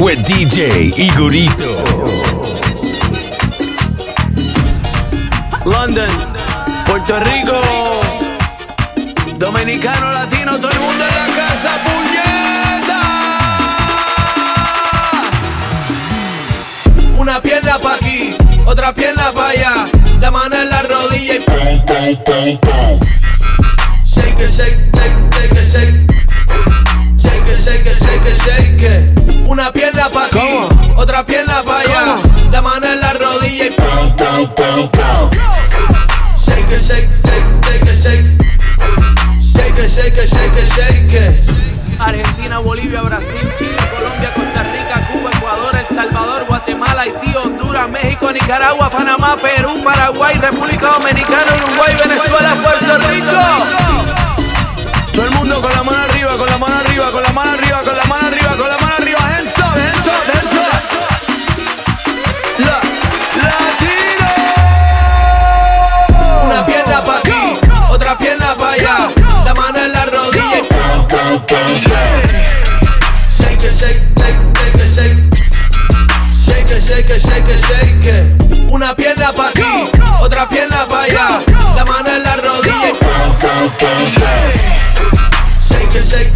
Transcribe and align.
with 0.00 0.18
DJ 0.26 0.92
Igorito. 0.96 1.72
London, 5.64 6.10
Puerto 6.84 7.18
Rico, 7.20 7.60
Dominicano, 9.38 10.12
Latino, 10.12 10.58
todo 10.60 10.70
el 10.70 10.80
mundo 10.80 11.04
en 11.08 11.14
la 11.14 11.26
casa, 11.36 11.76
puñeta. 11.84 13.00
Una 17.18 17.40
pierna 17.40 17.78
pa' 17.78 17.94
aquí, 17.94 18.36
otra 18.66 18.92
pierna 18.92 19.32
pa' 19.32 19.48
allá, 19.48 19.86
la 20.20 20.30
mano 20.30 20.56
en 20.56 20.68
la 20.70 20.82
rodilla 20.82 21.34
y 21.36 21.40
pum, 21.40 21.84
pum, 21.86 22.16
pum, 22.24 22.58
pum. 22.60 23.00
Shake 24.04 24.40
it, 24.40 24.50
shake, 24.50 24.76
shake, 24.94 25.14
shake 25.32 25.52
it, 25.52 25.66
shake. 25.66 26.06
Shake 27.18 27.48
it, 27.48 27.58
shake 27.58 27.86
it, 27.86 27.96
shake 27.96 28.26
it, 28.26 28.36
shake 28.36 28.82
it. 28.82 29.25
Una 29.46 29.72
pierna 29.72 30.08
pa' 30.10 30.24
aquí, 30.26 30.38
¿Cómo? 30.38 30.68
otra 30.96 31.24
pierna 31.24 31.62
pa' 31.62 31.78
allá, 31.80 32.16
¿Cómo? 32.22 32.50
la 32.50 32.62
mano 32.62 32.86
en 32.86 33.00
la 33.00 33.12
rodilla 33.12 33.66
y 33.66 33.70
pum, 33.70 34.16
pum, 34.16 34.48
pum, 34.54 34.90
pum. 34.90 35.30
Shake 36.38 36.70
it, 36.72 36.80
shake, 36.80 37.08
shake, 37.24 37.44
shake 37.64 37.90
it, 37.90 37.96
shake. 37.96 38.26
Shake 39.40 39.78
it, 39.78 39.90
shake 39.90 40.16
it, 40.18 40.28
shake 40.28 40.56
it, 40.58 40.66
shake 40.68 41.12
it. 41.12 42.00
Argentina, 42.00 42.58
Bolivia, 42.58 43.00
Brasil, 43.02 43.48
Chile, 43.58 43.76
Colombia, 43.94 44.34
Costa 44.34 44.62
Rica, 44.64 45.08
Cuba, 45.12 45.30
Ecuador, 45.34 45.76
El 45.76 45.86
Salvador, 45.96 46.44
Guatemala, 46.46 47.02
Haití, 47.02 47.34
Honduras, 47.34 47.88
México, 47.88 48.30
Nicaragua, 48.32 48.90
Panamá, 48.90 49.36
Perú, 49.36 49.82
Paraguay, 49.82 50.36
República 50.38 50.88
Dominicana, 50.98 51.54
Uruguay, 51.64 51.96
Venezuela, 51.96 52.54
Puerto 52.62 52.98
Rico. 53.08 54.06
Todo 55.14 55.24
el 55.24 55.30
mundo 55.30 55.62
con 55.62 55.72
la 55.72 55.82
mano 55.82 55.96
arriba, 56.10 56.36
con 56.36 56.46
la 56.46 56.58
mano 56.58 56.74
arriba, 56.76 57.10
con 57.10 57.22
la 57.22 57.32
mano 57.32 57.50
arriba, 57.52 57.80
con 57.82 57.96
la 57.96 58.04
mano 58.04 58.26
arriba, 58.26 58.48
con 58.56 58.68
la 58.68 58.76
mano 58.76 58.94
arriba. 58.98 59.05
Shake 76.96 77.10
it, 77.10 77.20
shake 77.20 77.44
it, 77.44 77.60
shake 77.60 78.06
it. 78.06 78.72
Una 78.72 78.94
pierna 78.94 79.30
pa' 79.30 79.48
aquí, 79.48 79.90
otra 80.22 80.48
pierna 80.48 80.86
pa' 80.88 81.02
allá, 81.02 81.42
la 81.76 81.84
mano 81.84 82.08
en 82.08 82.22
la 82.22 82.36
rodilla. 82.36 82.72
Shake 85.68 85.94
it, 85.94 86.04
shake 86.04 86.35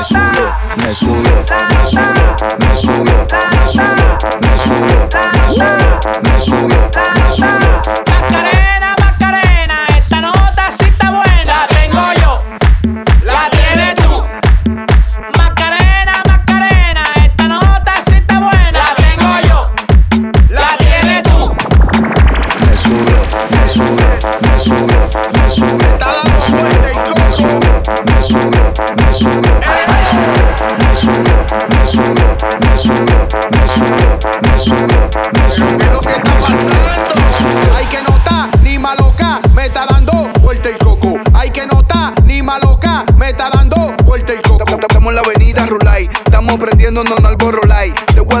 subió, 0.00 0.54
me 0.76 0.90
subió, 0.90 1.22
me 1.22 1.82
subió, 1.82 2.36
me 2.58 2.72
subió, 2.72 3.26
me 3.40 3.64
subió, 3.64 4.08
me 4.40 4.54
subió, 4.56 5.08
me 5.32 5.46
subió, 5.46 6.00
me 6.22 6.36
subió, 6.36 6.90
me 7.14 7.28
subió, 7.28 8.49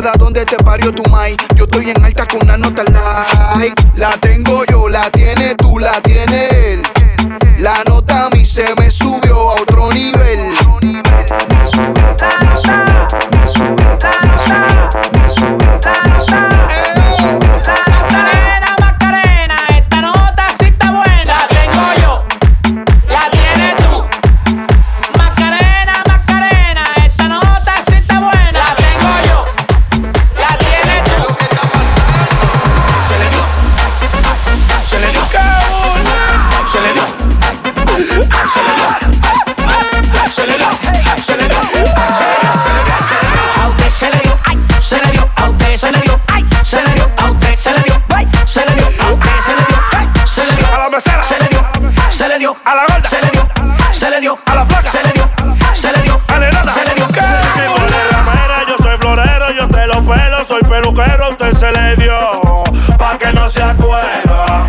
Te 0.00 0.06
voy 0.06 0.08
a 0.08 0.10
dar 0.12 0.18
donde 0.18 0.44
te 0.44 0.56
parió 0.56 0.92
tu 0.92 1.02
mai. 1.10 1.36
Yo 1.56 1.64
estoy 1.64 1.90
en 1.90 2.00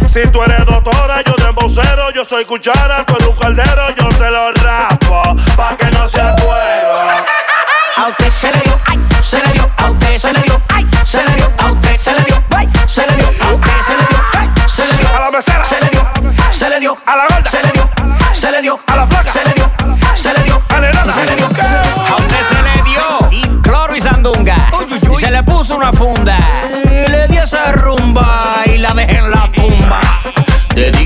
Si 0.08 0.28
tú 0.28 0.44
eres 0.44 0.66
doctora, 0.66 1.22
yo 1.26 1.34
de 1.36 1.50
embocero, 1.50 2.12
yo 2.12 2.26
soy 2.26 2.44
cuchara, 2.46 3.06
tú 3.06 3.16
eres 3.16 3.30
un 3.30 3.36
caldero, 3.36 3.90
yo 3.96 4.12
se 4.12 4.30
lo 4.30 4.52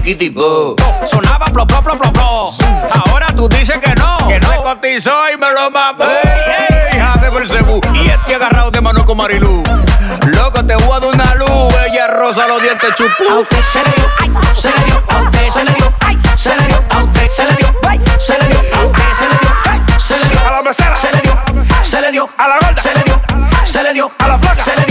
Sonaba 0.05 1.45
plop, 1.45 1.67
plop, 1.67 1.83
plop, 1.83 1.99
plop, 1.99 2.53
Ahora 3.07 3.25
tú 3.35 3.49
dices 3.49 3.79
que 3.79 3.91
no. 3.95 4.19
Que 4.27 4.39
no. 4.39 4.49
Me 4.49 4.57
cotizó 4.57 5.11
y 5.33 5.37
me 5.37 5.51
lo 5.51 5.71
mamó. 5.71 6.05
Hija 6.93 7.17
de 7.19 7.29
Belcebú. 7.31 7.81
Y 7.91 8.09
este 8.09 8.35
agarrado 8.35 8.69
de 8.69 8.81
mano 8.81 9.03
con 9.03 9.17
Marilú. 9.17 9.63
Loco, 10.27 10.63
te 10.63 10.75
voy 10.75 10.95
a 10.95 10.99
dar 10.99 11.09
una 11.11 11.33
luz. 11.33 11.73
Ella 11.87 12.05
rosa 12.05 12.47
los 12.47 12.61
dientes 12.61 12.91
chupú. 12.93 13.23
A 13.27 13.39
usted 13.39 13.57
se 13.73 13.79
le 13.79 13.95
dio, 13.95 14.05
ay, 14.19 14.31
se 14.53 14.69
le 14.69 14.85
dio, 14.85 15.03
a 15.07 15.21
usted 15.23 15.49
se 15.49 15.65
le 15.65 15.71
dio, 15.73 15.93
ay, 16.01 16.19
se 16.37 16.55
le 16.55 16.67
dio, 16.67 16.83
a 16.87 17.03
usted 17.03 17.27
se 17.27 17.43
le 17.45 17.55
dio, 17.55 17.75
ay, 17.87 18.01
se 18.19 18.37
le 18.37 18.47
dio, 18.47 18.59
a 18.59 18.85
usted 18.85 19.03
se 19.17 19.25
le 19.25 19.37
dio, 19.41 19.49
ay, 19.65 19.81
se 19.97 20.17
le 20.19 20.29
dio. 20.29 20.39
A 20.47 20.51
la 20.51 20.61
mesera. 20.61 20.95
Se 20.97 21.11
le 21.11 21.21
dio, 21.21 21.33
se 21.83 22.01
le 22.01 22.11
dio, 22.11 22.29
a 22.37 22.47
la 22.47 22.55
gorda. 22.59 22.79
Se 22.79 22.93
le 22.93 23.03
dio, 23.03 23.21
se 23.65 23.81
le 23.81 23.93
dio, 23.93 24.11
a 24.19 24.27
la 24.27 24.37
flaca. 24.37 24.63
Se 24.63 24.75
le 24.75 24.84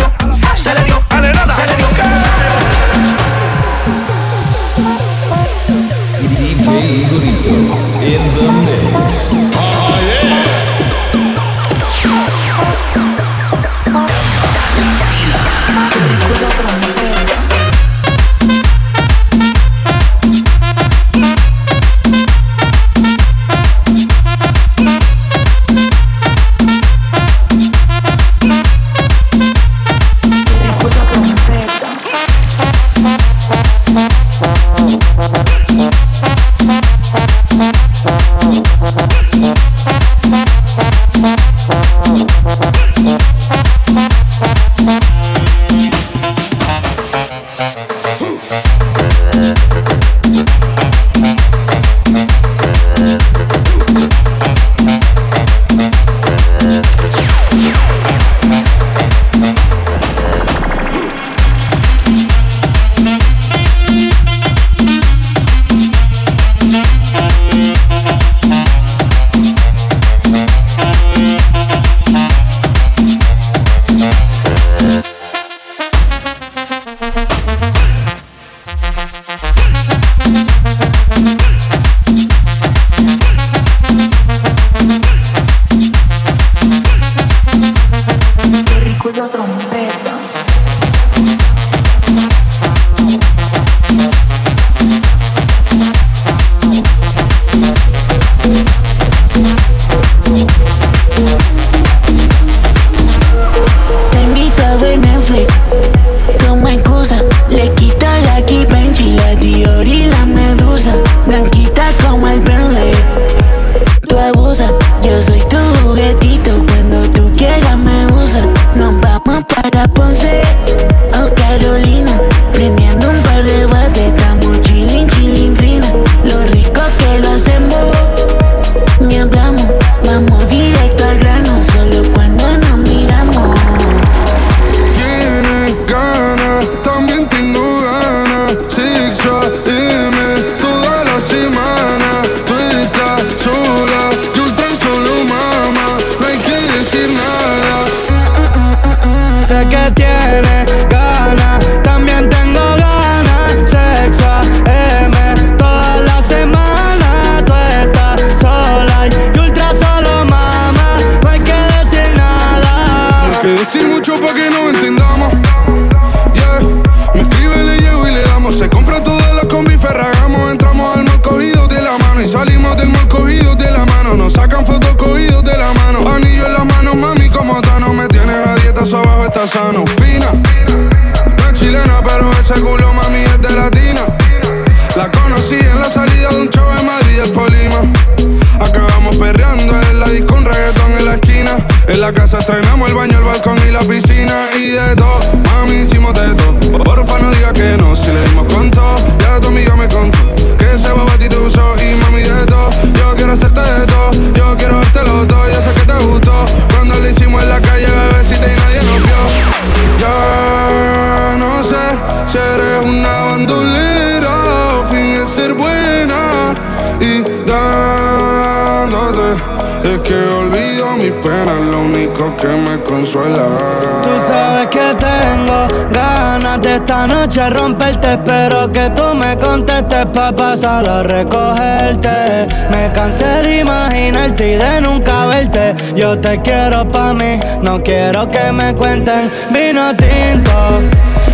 esta 227.05 227.07
noche 227.07 227.51
romperte. 227.51 228.13
Espero 228.13 228.71
que 228.73 228.91
tú 228.91 229.15
me 229.15 229.37
contestes 229.37 230.07
pa' 230.07 230.33
pasar 230.33 230.89
a 230.89 231.03
recogerte. 231.03 232.47
Me 232.71 232.91
cansé 232.93 233.43
de 233.43 233.61
imaginarte 233.61 234.53
y 234.53 234.57
de 234.57 234.81
nunca 234.81 235.27
verte. 235.27 235.75
Yo 235.95 236.19
te 236.19 236.41
quiero 236.41 236.89
pa' 236.89 237.13
mí, 237.13 237.41
no 237.63 237.83
quiero 237.83 238.29
que 238.29 238.53
me 238.53 238.75
cuenten 238.75 239.31
vino 239.51 239.95
tinto. 239.97 240.81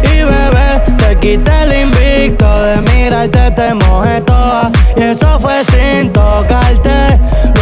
Y 0.02 0.22
bebé, 0.24 0.96
te 0.98 1.18
quité 1.18 1.62
el 1.62 1.82
invicto 1.82 2.62
de 2.62 2.76
mirarte, 2.92 3.50
te 3.52 3.74
mojé 3.74 4.20
toda. 4.22 4.70
Y 4.96 5.02
eso 5.02 5.38
fue 5.38 5.62
sin 5.64 6.12
tocarte. 6.12 7.20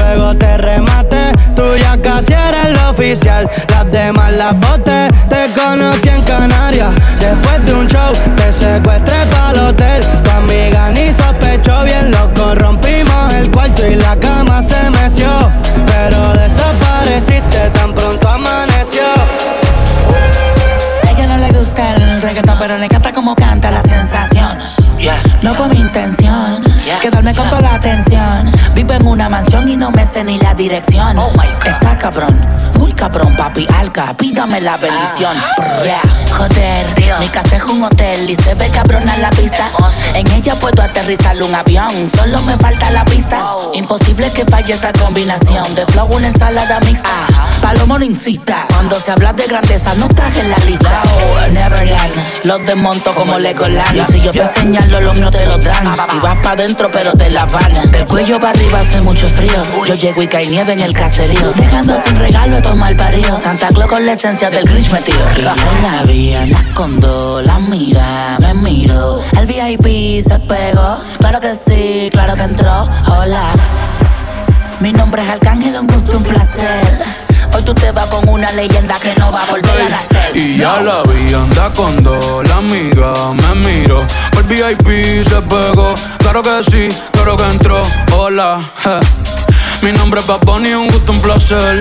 Luego 0.08 0.34
te 0.36 0.56
rematé, 0.56 1.32
tú 1.54 1.76
ya 1.76 1.94
casi 2.00 2.32
eres 2.32 2.72
lo 2.72 2.90
oficial. 2.90 3.46
Las 3.68 3.92
demás 3.92 4.32
las 4.32 4.58
boté, 4.58 5.06
te 5.28 5.52
conocí 5.52 6.08
en 6.08 6.22
Canarias. 6.22 6.94
Después 7.18 7.62
de 7.66 7.74
un 7.74 7.86
show, 7.86 8.10
te 8.34 8.50
secuestré 8.50 9.26
pa'l 9.30 9.58
hotel. 9.58 10.02
Tu 10.24 10.30
amiga 10.30 10.88
ni 10.94 11.12
sospechó 11.12 11.84
bien, 11.84 12.10
loco. 12.10 12.54
Rompimos 12.54 13.34
el 13.34 13.50
cuarto 13.50 13.86
y 13.86 13.96
la 13.96 14.16
cama 14.16 14.62
se 14.62 14.88
meció. 14.88 15.28
Pero 15.86 16.32
desapareciste 16.32 17.68
tan 17.74 17.92
pronto 17.92 18.28
amaneció. 18.28 19.02
A 21.06 21.10
ella 21.10 21.26
no 21.26 21.36
le 21.36 21.50
gusta 21.52 21.96
el 21.96 22.22
reggaetón, 22.22 22.56
pero 22.58 22.78
le 22.78 22.86
encanta 22.86 23.12
como 23.12 23.34
canta 23.34 23.70
la 23.70 23.82
sensación. 23.82 24.58
No 25.42 25.54
fue 25.54 25.68
mi 25.68 25.80
intención 25.80 26.64
quedarme 27.00 27.34
con 27.34 27.48
toda 27.48 27.60
la 27.60 27.74
atención. 27.74 28.50
Vivo 28.74 28.92
en 28.94 29.06
una 29.06 29.28
mansión 29.28 29.68
y 29.68 29.76
no 29.76 29.90
me 29.90 30.04
sé 30.04 30.24
ni 30.24 30.38
la 30.38 30.54
dirección. 30.54 31.18
Está 31.64 31.96
cabrón, 31.96 32.34
muy 32.78 32.92
cabrón, 32.92 33.36
papi 33.36 33.66
alca. 33.74 34.14
Pídame 34.14 34.60
la 34.60 34.76
bendición. 34.76 35.36
Brrra, 35.56 36.00
Joder, 36.36 36.86
mi 37.20 37.28
casa 37.28 37.56
es 37.56 37.64
un 37.64 37.82
hotel 37.82 38.30
y 38.30 38.36
se 38.36 38.54
ve 38.54 38.68
cabrona 38.70 39.16
la 39.18 39.30
pista. 39.30 39.70
En 40.14 40.30
ella 40.32 40.54
puedo 40.56 40.82
aterrizar 40.82 41.40
un 41.42 41.54
avión, 41.54 41.90
solo 42.16 42.40
me 42.42 42.56
falta 42.56 42.90
la 42.90 43.04
pista. 43.04 43.44
Imposible 43.74 44.32
que 44.32 44.44
falle 44.44 44.72
esta 44.72 44.92
combinación 44.92 45.74
de 45.74 45.84
flow, 45.86 46.08
una 46.14 46.28
ensalada 46.28 46.80
mixta. 46.80 47.26
Palomo 47.60 47.98
no 47.98 48.04
incita, 48.04 48.66
cuando 48.68 48.98
se 49.00 49.10
habla 49.10 49.32
de 49.32 49.46
grandeza 49.46 49.94
no 49.94 50.06
estás 50.06 50.36
en 50.36 50.50
la 50.50 50.58
lista. 50.58 51.02
Oh, 51.04 51.52
Neverland, 51.52 52.14
los 52.44 52.64
desmonto 52.64 53.14
como 53.14 53.38
Legoland. 53.38 53.96
Y 53.96 54.12
si 54.12 54.20
yo 54.20 54.30
te 54.30 54.46
señalo, 54.46 55.00
los 55.00 55.18
míos 55.30 55.30
te 55.30 55.46
lo 55.46 55.58
dan. 55.58 55.96
Y 56.14 56.18
vas 56.20 56.36
pa' 56.42 56.56
dentro, 56.56 56.90
pero 56.90 57.12
te 57.12 57.30
la 57.30 57.44
van. 57.46 57.90
Del 57.90 58.06
cuello 58.06 58.38
para 58.38 58.50
arriba 58.50 58.80
hace 58.80 59.00
mucho 59.00 59.26
frío. 59.26 59.64
Yo 59.86 59.94
llego 59.94 60.22
y 60.22 60.28
cae 60.28 60.48
nieve 60.48 60.72
en 60.72 60.80
el 60.80 60.92
caserío. 60.92 61.52
Dejando 61.52 62.00
sin 62.04 62.16
regalo 62.16 62.56
estos 62.56 62.76
mal 62.76 62.96
paridos. 62.96 63.40
Santa 63.40 63.68
Claus 63.68 63.90
con 63.90 64.04
la 64.06 64.12
esencia 64.12 64.50
del 64.50 64.64
Grinch 64.64 64.90
metido. 64.90 65.18
Y 65.36 65.42
la 65.42 66.02
vi 66.04 66.32
en 66.32 66.52
la 66.52 66.64
condo, 66.74 67.40
la 67.42 67.58
mira, 67.58 68.36
me 68.40 68.54
miro. 68.54 69.22
El 69.36 69.46
VIP 69.46 70.22
se 70.26 70.38
pegó. 70.40 70.98
Claro 71.18 71.40
que 71.40 71.54
sí, 71.54 72.08
claro 72.10 72.34
que 72.34 72.42
entró. 72.42 72.88
Hola. 73.08 73.52
Mi 74.80 74.92
nombre 74.92 75.22
es 75.22 75.28
Arcángel, 75.28 75.76
un 75.76 75.86
gusto, 75.88 76.18
un 76.18 76.24
placer. 76.24 77.27
Hoy 77.54 77.62
tú 77.62 77.74
te 77.74 77.90
vas 77.92 78.06
con 78.06 78.28
una 78.28 78.52
leyenda 78.52 78.98
que 79.00 79.14
no 79.16 79.32
va 79.32 79.42
a 79.42 79.46
volver 79.46 79.80
a 79.82 79.88
nacer. 79.88 80.36
Y 80.36 80.56
ya 80.56 80.80
la 80.80 81.02
vi, 81.02 81.34
anda 81.34 81.72
con 81.74 82.02
dos, 82.02 82.46
la 82.48 82.56
amiga 82.56 83.14
me 83.32 83.54
miro. 83.66 84.06
El 84.36 84.44
VIP 84.44 85.28
se 85.28 85.40
pegó, 85.42 85.94
claro 86.18 86.42
que 86.42 86.64
sí, 86.70 86.96
claro 87.12 87.36
que 87.36 87.44
entró. 87.44 87.82
Hola, 88.12 88.70
je. 88.82 89.00
mi 89.82 89.92
nombre 89.92 90.20
es 90.20 90.26
Bunny, 90.40 90.74
un 90.74 90.88
gusto, 90.88 91.12
un 91.12 91.20
placer. 91.20 91.80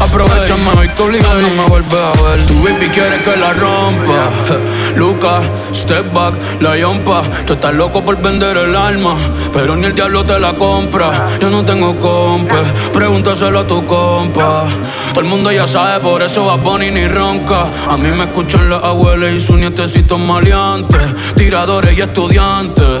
Aprovechame 0.00 0.70
hoy 0.78 0.88
obligado 0.98 1.40
no 1.40 1.50
me 1.50 1.68
vuelve 1.68 1.98
a 1.98 2.22
ver. 2.22 2.46
Tu 2.46 2.54
baby 2.62 2.88
quiere 2.88 3.22
que 3.22 3.36
la 3.36 3.52
rompa. 3.52 4.30
Lucas, 4.96 5.44
step 5.72 6.12
back, 6.12 6.34
la 6.60 6.76
yompa. 6.76 7.22
Tú 7.46 7.54
estás 7.54 7.74
loco 7.74 8.04
por 8.04 8.20
vender 8.22 8.56
el 8.56 8.76
alma, 8.76 9.16
pero 9.52 9.74
ni 9.76 9.86
el 9.86 9.94
diablo 9.94 10.24
te 10.24 10.38
la 10.38 10.54
compra. 10.54 11.38
Yo 11.40 11.50
no 11.50 11.64
tengo 11.64 11.98
compa, 11.98 12.62
pregúntaselo 12.92 13.60
a 13.60 13.66
tu 13.66 13.84
compa. 13.86 14.66
Todo 15.10 15.20
el 15.20 15.26
mundo 15.26 15.50
ya 15.50 15.66
sabe, 15.66 16.00
por 16.00 16.22
eso 16.22 16.44
va 16.44 16.56
Bunny 16.56 16.90
ni 16.90 17.06
ronca. 17.06 17.66
A 17.88 17.96
mí 17.96 18.10
me 18.10 18.24
escuchan 18.24 18.70
las 18.70 18.82
abuelas 18.82 19.32
y 19.32 19.40
sus 19.40 19.58
nietecitos 19.58 20.18
maleantes, 20.18 21.34
tiradores 21.34 21.98
y 21.98 22.00
estudiantes. 22.02 23.00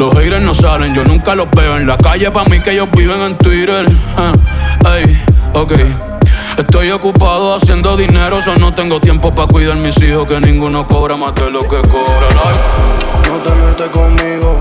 Los 0.00 0.14
haters 0.14 0.42
no 0.42 0.54
salen, 0.54 0.94
yo 0.94 1.04
nunca 1.04 1.34
los 1.34 1.50
veo 1.50 1.76
en 1.76 1.86
la 1.86 1.98
calle. 1.98 2.30
Pa' 2.30 2.46
mí 2.46 2.58
que 2.60 2.72
ellos 2.72 2.88
viven 2.96 3.20
en 3.20 3.36
Twitter. 3.36 3.86
Ah, 4.16 4.32
Ey, 4.96 5.22
ok. 5.52 5.72
Estoy 6.56 6.90
ocupado 6.90 7.54
haciendo 7.54 7.98
dinero, 7.98 8.40
solo 8.40 8.58
no 8.60 8.74
tengo 8.74 8.98
tiempo 8.98 9.34
para 9.34 9.48
cuidar 9.48 9.76
mis 9.76 10.02
hijos. 10.02 10.26
Que 10.26 10.40
ninguno 10.40 10.86
cobra 10.86 11.18
más 11.18 11.34
de 11.34 11.50
lo 11.50 11.60
que 11.60 11.82
cobra. 11.82 12.28
No 13.28 13.36
tenerte 13.40 13.90
conmigo 13.90 14.58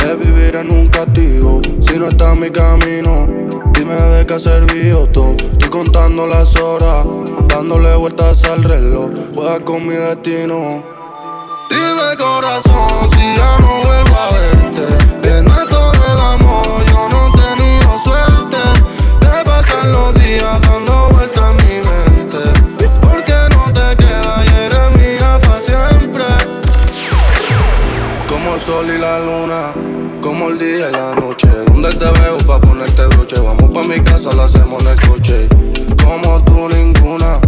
es 0.00 0.26
vivir 0.26 0.56
en 0.56 0.72
un 0.72 0.86
castigo. 0.86 1.60
Si 1.82 1.98
no 1.98 2.08
está 2.08 2.32
en 2.32 2.40
mi 2.40 2.50
camino, 2.50 3.28
dime 3.74 3.92
de 3.92 4.24
qué 4.24 4.32
ha 4.32 4.38
servido 4.38 5.06
todo. 5.08 5.36
Estoy 5.52 5.68
contando 5.68 6.26
las 6.26 6.56
horas, 6.56 7.04
dándole 7.46 7.94
vueltas 7.94 8.42
al 8.44 8.64
reloj. 8.64 9.10
Juega 9.34 9.60
con 9.60 9.86
mi 9.86 9.92
destino. 9.92 10.97
Dime 11.68 12.16
corazón 12.18 13.10
si 13.12 13.36
ya 13.36 13.58
no 13.60 13.80
vuelvo 13.82 14.16
a 14.16 14.28
verte. 14.32 15.38
En 15.38 15.48
esto 15.48 15.92
del 15.92 16.20
amor 16.20 16.84
yo 16.86 17.08
no 17.08 17.28
he 17.28 17.56
tenido 17.56 17.98
suerte. 18.04 18.58
Te 19.20 19.44
pasan 19.44 19.92
los 19.92 20.14
días 20.14 20.60
dando 20.62 21.08
vueltas 21.10 21.50
en 21.50 21.56
mi 21.56 21.74
mente. 21.88 22.88
¿Por 23.00 23.22
qué 23.24 23.38
no 23.50 23.64
te 23.72 23.96
quedas 23.96 24.46
y 24.46 24.54
eres 24.54 24.90
mía 24.96 25.40
para 25.42 25.60
siempre? 25.60 26.24
Como 28.28 28.54
el 28.54 28.60
sol 28.60 28.86
y 28.90 28.98
la 28.98 29.18
luna, 29.20 29.72
como 30.20 30.48
el 30.48 30.58
día 30.58 30.88
y 30.88 30.92
la 30.92 31.14
noche. 31.14 31.48
¿Dónde 31.66 31.90
te 31.90 32.10
veo 32.20 32.38
pa' 32.38 32.60
ponerte 32.60 33.06
broche? 33.06 33.40
Vamos 33.40 33.70
pa' 33.70 33.84
mi 33.84 34.00
casa, 34.00 34.30
lo 34.34 34.42
hacemos 34.42 34.82
en 34.82 34.88
el 34.88 35.00
coche. 35.08 35.48
Como 36.04 36.42
tú 36.44 36.68
ninguna, 36.68 37.38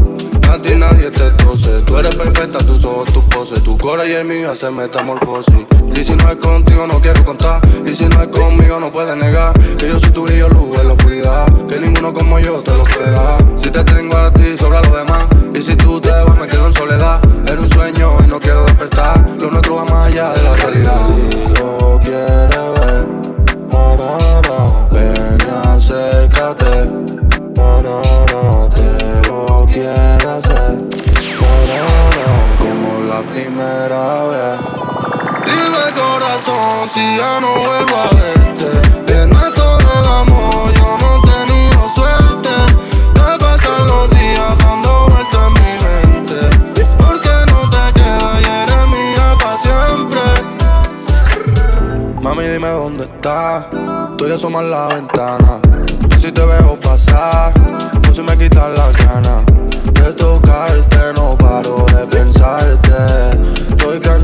a 0.50 0.58
ti 0.60 0.74
nadie 0.74 1.10
te 1.10 1.30
tose. 1.32 1.82
Tú 1.82 1.96
eres 1.98 2.14
perfecta, 2.16 2.58
tus 2.58 2.84
ojos, 2.84 3.12
tus 3.12 3.24
poses. 3.26 3.62
Tu 3.62 3.76
cora 3.78 4.06
y 4.06 4.12
el 4.12 4.24
mío 4.24 4.50
hace 4.50 4.70
metamorfosis. 4.70 5.66
Y 5.94 6.04
si 6.04 6.14
no 6.14 6.30
es 6.30 6.36
contigo, 6.36 6.86
no 6.86 7.00
quiero 7.00 7.24
contar. 7.24 7.60
Y 7.86 7.90
si 7.90 8.04
no 8.06 8.22
es 8.22 8.28
conmigo, 8.28 8.80
no 8.80 8.90
puedes 8.90 9.16
negar. 9.16 9.52
Que 9.76 9.88
yo 9.88 10.00
soy 10.00 10.10
tu 10.10 10.24
brillo, 10.24 10.48
luz 10.48 10.78
en 10.78 10.88
la 10.88 10.94
oscuridad. 10.94 11.52
Que 11.68 11.78
ninguno 11.78 12.12
como 12.12 12.38
yo 12.38 12.62
te 12.62 12.72
lo 12.72 12.82
puede 12.84 13.10
dar. 13.12 13.44
Si 13.56 13.70
te 13.70 13.84
tengo 13.84 14.16
a 14.16 14.32
ti, 14.32 14.56
sobra 14.58 14.80
lo 14.80 14.96
demás. 14.96 15.26
Y 15.54 15.62
si 15.62 15.76
tú 15.76 16.00
te 16.00 16.10
vas, 16.10 16.36
me 16.38 16.48
quedo 16.48 16.66
en 16.66 16.74
soledad. 16.74 17.20
Era 17.46 17.60
un 17.60 17.70
sueño 17.70 18.18
y 18.24 18.26
no 18.26 18.40
quiero 18.40 18.64
despertar. 18.64 19.24
Lo 19.40 19.50
nuestro 19.50 19.76
va 19.76 19.84
más 19.84 20.06
allá 20.08 20.32
de 20.32 20.42
la 20.42 20.56
realidad. 20.56 21.00
Si 21.06 21.60
lo 21.60 22.00
quieres 22.02 22.69
primera 33.60 34.24
vez. 34.24 34.56
Dime 35.44 35.84
corazón 35.94 36.88
si 36.94 37.16
ya 37.16 37.40
no 37.40 37.48
vuelvo 37.48 37.96
a 37.96 38.08
verte. 38.16 38.68
En 39.22 39.32
esto 39.32 39.78
del 39.78 40.06
amor 40.08 40.72
yo 40.74 40.96
no 41.00 41.08
he 41.16 41.20
tenido 41.30 41.80
suerte. 41.94 42.54
Te 43.14 43.26
pasan 43.38 43.86
los 43.86 44.10
días 44.10 44.58
dando 44.58 44.90
vueltas 45.08 45.42
en 45.46 45.52
mi 45.52 45.72
mente. 45.84 46.38
¿Por 46.96 47.20
qué 47.20 47.36
no 47.52 47.58
te 47.68 47.92
quedas 48.00 48.36
y 48.40 48.44
eres 48.44 48.84
mía 48.88 49.26
para 49.42 49.58
siempre? 49.58 50.22
Mami, 52.22 52.44
dime 52.44 52.68
dónde 52.68 53.04
estás. 53.04 53.66
Estoy 54.12 54.32
asomando 54.32 54.68
en 54.68 54.70
la 54.70 54.86
ventana. 54.94 55.60
Yo 56.08 56.18
si 56.18 56.32
te 56.32 56.44
veo 56.44 56.80
pasar, 56.80 57.52
no 58.06 58.14
se 58.14 58.22
me 58.22 58.38
quitan 58.38 58.74
las 58.74 58.96
ganas 58.96 59.44
de 59.92 60.12
tocarte. 60.14 60.98
No 61.16 61.19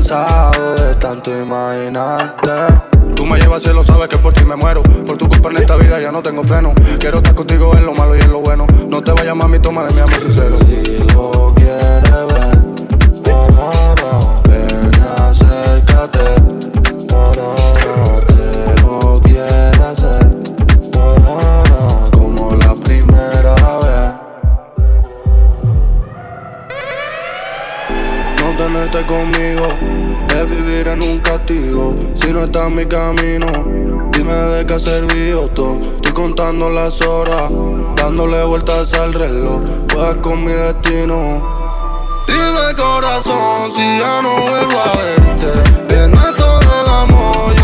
cansado 0.07 0.75
de 0.75 0.95
tanto 0.95 1.37
imaginarte. 1.37 2.51
Tú 3.15 3.25
me 3.25 3.39
llevas 3.39 3.63
cielo, 3.63 3.83
sabes 3.83 4.07
que 4.07 4.17
por 4.17 4.33
ti 4.33 4.45
me 4.45 4.55
muero. 4.55 4.81
Por 4.83 5.17
tu 5.17 5.27
culpa 5.27 5.49
en 5.49 5.57
esta 5.57 5.75
vida 5.75 5.99
ya 5.99 6.11
no 6.11 6.21
tengo 6.23 6.43
freno. 6.43 6.73
Quiero 6.99 7.17
estar 7.17 7.35
contigo 7.35 7.75
en 7.75 7.85
lo 7.85 7.93
malo 7.93 8.15
y 8.15 8.21
en 8.21 8.31
lo 8.31 8.39
bueno. 8.39 8.65
No 8.89 9.01
te 9.01 9.11
vayas, 9.11 9.35
mami, 9.35 9.59
toma 9.59 9.83
de 9.85 9.93
mi 9.93 9.99
amor 9.99 10.19
sincero. 10.19 10.55
Si 10.57 10.97
lo 11.13 11.56
conmigo 28.91 29.67
es 30.29 30.49
vivir 30.49 30.87
en 30.87 31.01
un 31.01 31.19
castigo. 31.19 31.95
Si 32.15 32.31
no 32.31 32.43
está 32.45 32.67
en 32.67 32.75
mi 32.75 32.85
camino, 32.85 33.47
dime 34.11 34.33
de 34.33 34.65
qué 34.65 34.73
ha 34.73 34.79
servido 34.79 35.49
todo. 35.49 35.79
Estoy 35.95 36.13
contando 36.13 36.69
las 36.69 37.01
horas, 37.01 37.51
dándole 37.95 38.43
vueltas 38.43 38.93
al 38.93 39.13
reloj. 39.13 39.61
Juegas 39.91 40.17
con 40.17 40.43
mi 40.43 40.51
destino. 40.51 42.25
Dime 42.27 42.75
corazón 42.77 43.71
si 43.75 43.99
ya 43.99 44.21
no 44.21 44.41
vuelvo 44.41 44.79
a 44.79 44.95
verte. 44.95 45.49
Viene 45.89 46.21
todo 46.37 46.59
el 46.61 46.89
amor, 46.89 47.55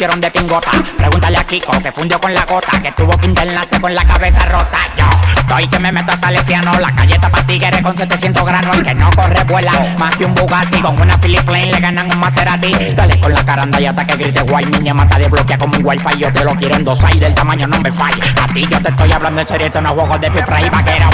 de 0.00 0.30
pingota. 0.30 0.70
Pregúntale 0.96 1.36
a 1.36 1.44
Kiko 1.44 1.72
que 1.72 1.92
fundió 1.92 2.18
con 2.18 2.32
la 2.32 2.46
gota, 2.46 2.80
que 2.80 2.90
tuvo 2.92 3.12
que 3.18 3.26
internarse 3.26 3.78
con 3.78 3.94
la 3.94 4.02
cabeza 4.06 4.46
rota. 4.46 4.78
Yo 4.96 5.04
estoy 5.36 5.68
que 5.68 5.78
me 5.78 5.92
meto 5.92 6.14
a 6.14 6.16
Salesiano, 6.16 6.72
la 6.80 6.90
galleta 6.90 7.28
pa' 7.28 7.44
tigre 7.44 7.82
con 7.82 7.94
700 7.94 8.42
granos. 8.46 8.78
El 8.78 8.82
que 8.82 8.94
no 8.94 9.10
corre 9.10 9.44
vuela 9.44 9.72
más 9.98 10.16
que 10.16 10.24
un 10.24 10.34
Bugatti. 10.34 10.80
Con 10.80 10.98
una 10.98 11.20
Philip 11.20 11.42
Plain 11.42 11.70
le 11.70 11.80
ganan 11.80 12.10
un 12.10 12.18
Maserati. 12.18 12.94
Dale 12.94 13.20
con 13.20 13.34
la 13.34 13.44
caranda 13.44 13.78
y 13.78 13.84
hasta 13.84 14.06
que 14.06 14.16
grite 14.16 14.40
guay. 14.40 14.64
Niña 14.64 14.94
mata 14.94 15.18
de 15.18 15.28
bloquea 15.28 15.58
como 15.58 15.76
un 15.76 15.84
wifi. 15.84 16.18
Yo 16.18 16.32
te 16.32 16.44
lo 16.44 16.54
quiero 16.56 16.76
en 16.76 16.84
dos 16.84 16.98
y 17.14 17.20
del 17.20 17.34
tamaño 17.34 17.66
no 17.66 17.78
me 17.80 17.92
fall. 17.92 18.18
A 18.42 18.46
ti 18.46 18.66
yo 18.70 18.80
te 18.80 18.88
estoy 18.88 19.12
hablando 19.12 19.42
en 19.42 19.46
serio, 19.46 19.66
esto 19.66 19.82
no 19.82 19.90
es 19.90 19.94
juego 19.96 20.18
de 20.18 20.30
pifra 20.30 20.62
y 20.62 20.70
vaquero, 20.70 21.10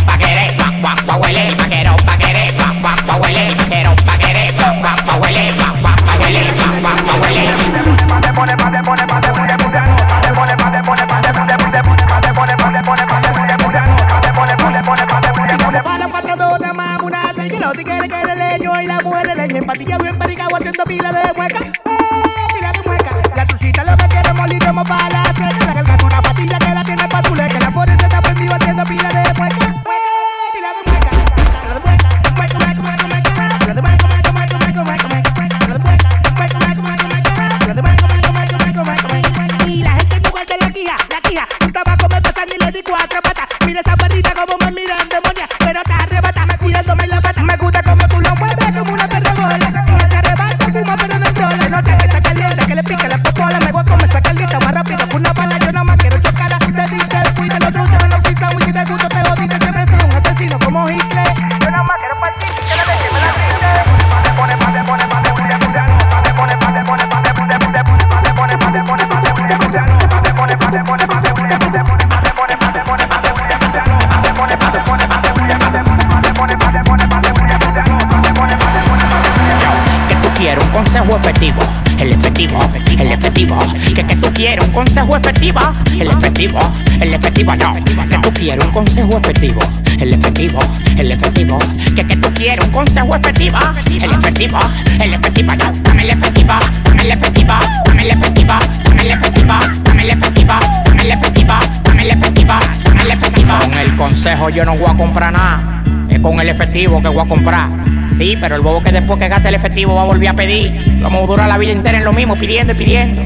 consejo 88.77 89.17
efectivo. 89.17 89.61
El 89.99 90.12
efectivo, 90.12 90.59
el 90.99 91.11
efectivo. 91.11 91.59
Que 91.95 92.07
que 92.07 92.15
tú 92.15 92.29
quieres 92.35 92.62
un 92.62 92.73
consejo 92.73 93.17
efectivo. 93.17 93.57
El 93.87 94.11
efectivo, 94.12 94.59
el 95.01 95.15
efectivo. 95.15 95.55
Dame 95.83 96.03
el 96.03 96.11
efectivo, 96.11 96.53
dame 96.85 97.03
el 97.03 97.11
efectivo, 97.11 97.55
dame 97.87 98.03
el 98.03 98.11
efectivo, 98.11 98.53
dame 98.85 98.93
el 98.93 99.01
efectivo, 99.01 99.55
dame 99.83 100.03
el 100.03 100.11
efectivo, 100.11 100.55
dame 100.85 102.03
el 102.03 102.11
efectivo, 102.11 102.55
dame 102.85 103.03
el 103.03 103.11
efectivo. 103.12 103.59
Con 103.65 103.79
el 103.79 103.97
consejo 103.97 104.51
yo 104.51 104.67
no 104.67 104.77
voy 104.77 104.91
a 104.91 104.95
comprar 104.95 105.33
nada. 105.33 105.83
Es 106.11 106.21
con 106.21 106.39
el 106.39 106.51
efectivo 106.51 107.01
que 107.01 107.09
voy 107.09 107.25
a 107.25 107.29
comprar. 107.29 107.71
Sí, 108.11 108.37
pero 108.39 108.57
el 108.57 108.61
bobo 108.61 108.83
que 108.83 108.93
después 108.93 109.19
que 109.19 109.29
gaste 109.29 109.49
el 109.49 109.55
efectivo 109.55 109.95
va 109.95 110.03
a 110.03 110.05
volver 110.05 110.29
a 110.29 110.35
pedir. 110.35 111.01
Vamos 111.01 111.23
a 111.23 111.27
durar 111.27 111.49
la 111.49 111.57
vida 111.57 111.73
entera 111.73 111.97
en 111.97 112.05
lo 112.05 112.12
mismo, 112.12 112.37
pidiendo 112.37 112.75
y 112.75 112.77
pidiendo. 112.77 113.23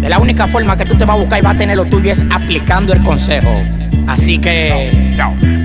De 0.00 0.08
la 0.08 0.18
única 0.18 0.48
forma 0.48 0.76
que 0.76 0.84
tú 0.84 0.96
te 0.96 1.04
vas 1.04 1.14
a 1.14 1.20
buscar 1.20 1.38
y 1.38 1.42
vas 1.42 1.54
a 1.54 1.58
tener 1.58 1.76
lo 1.76 1.84
tuyo 1.84 2.10
es 2.10 2.24
aplicando 2.32 2.92
el 2.92 3.00
consejo. 3.04 3.62
Así 4.06 4.38
que, 4.38 5.14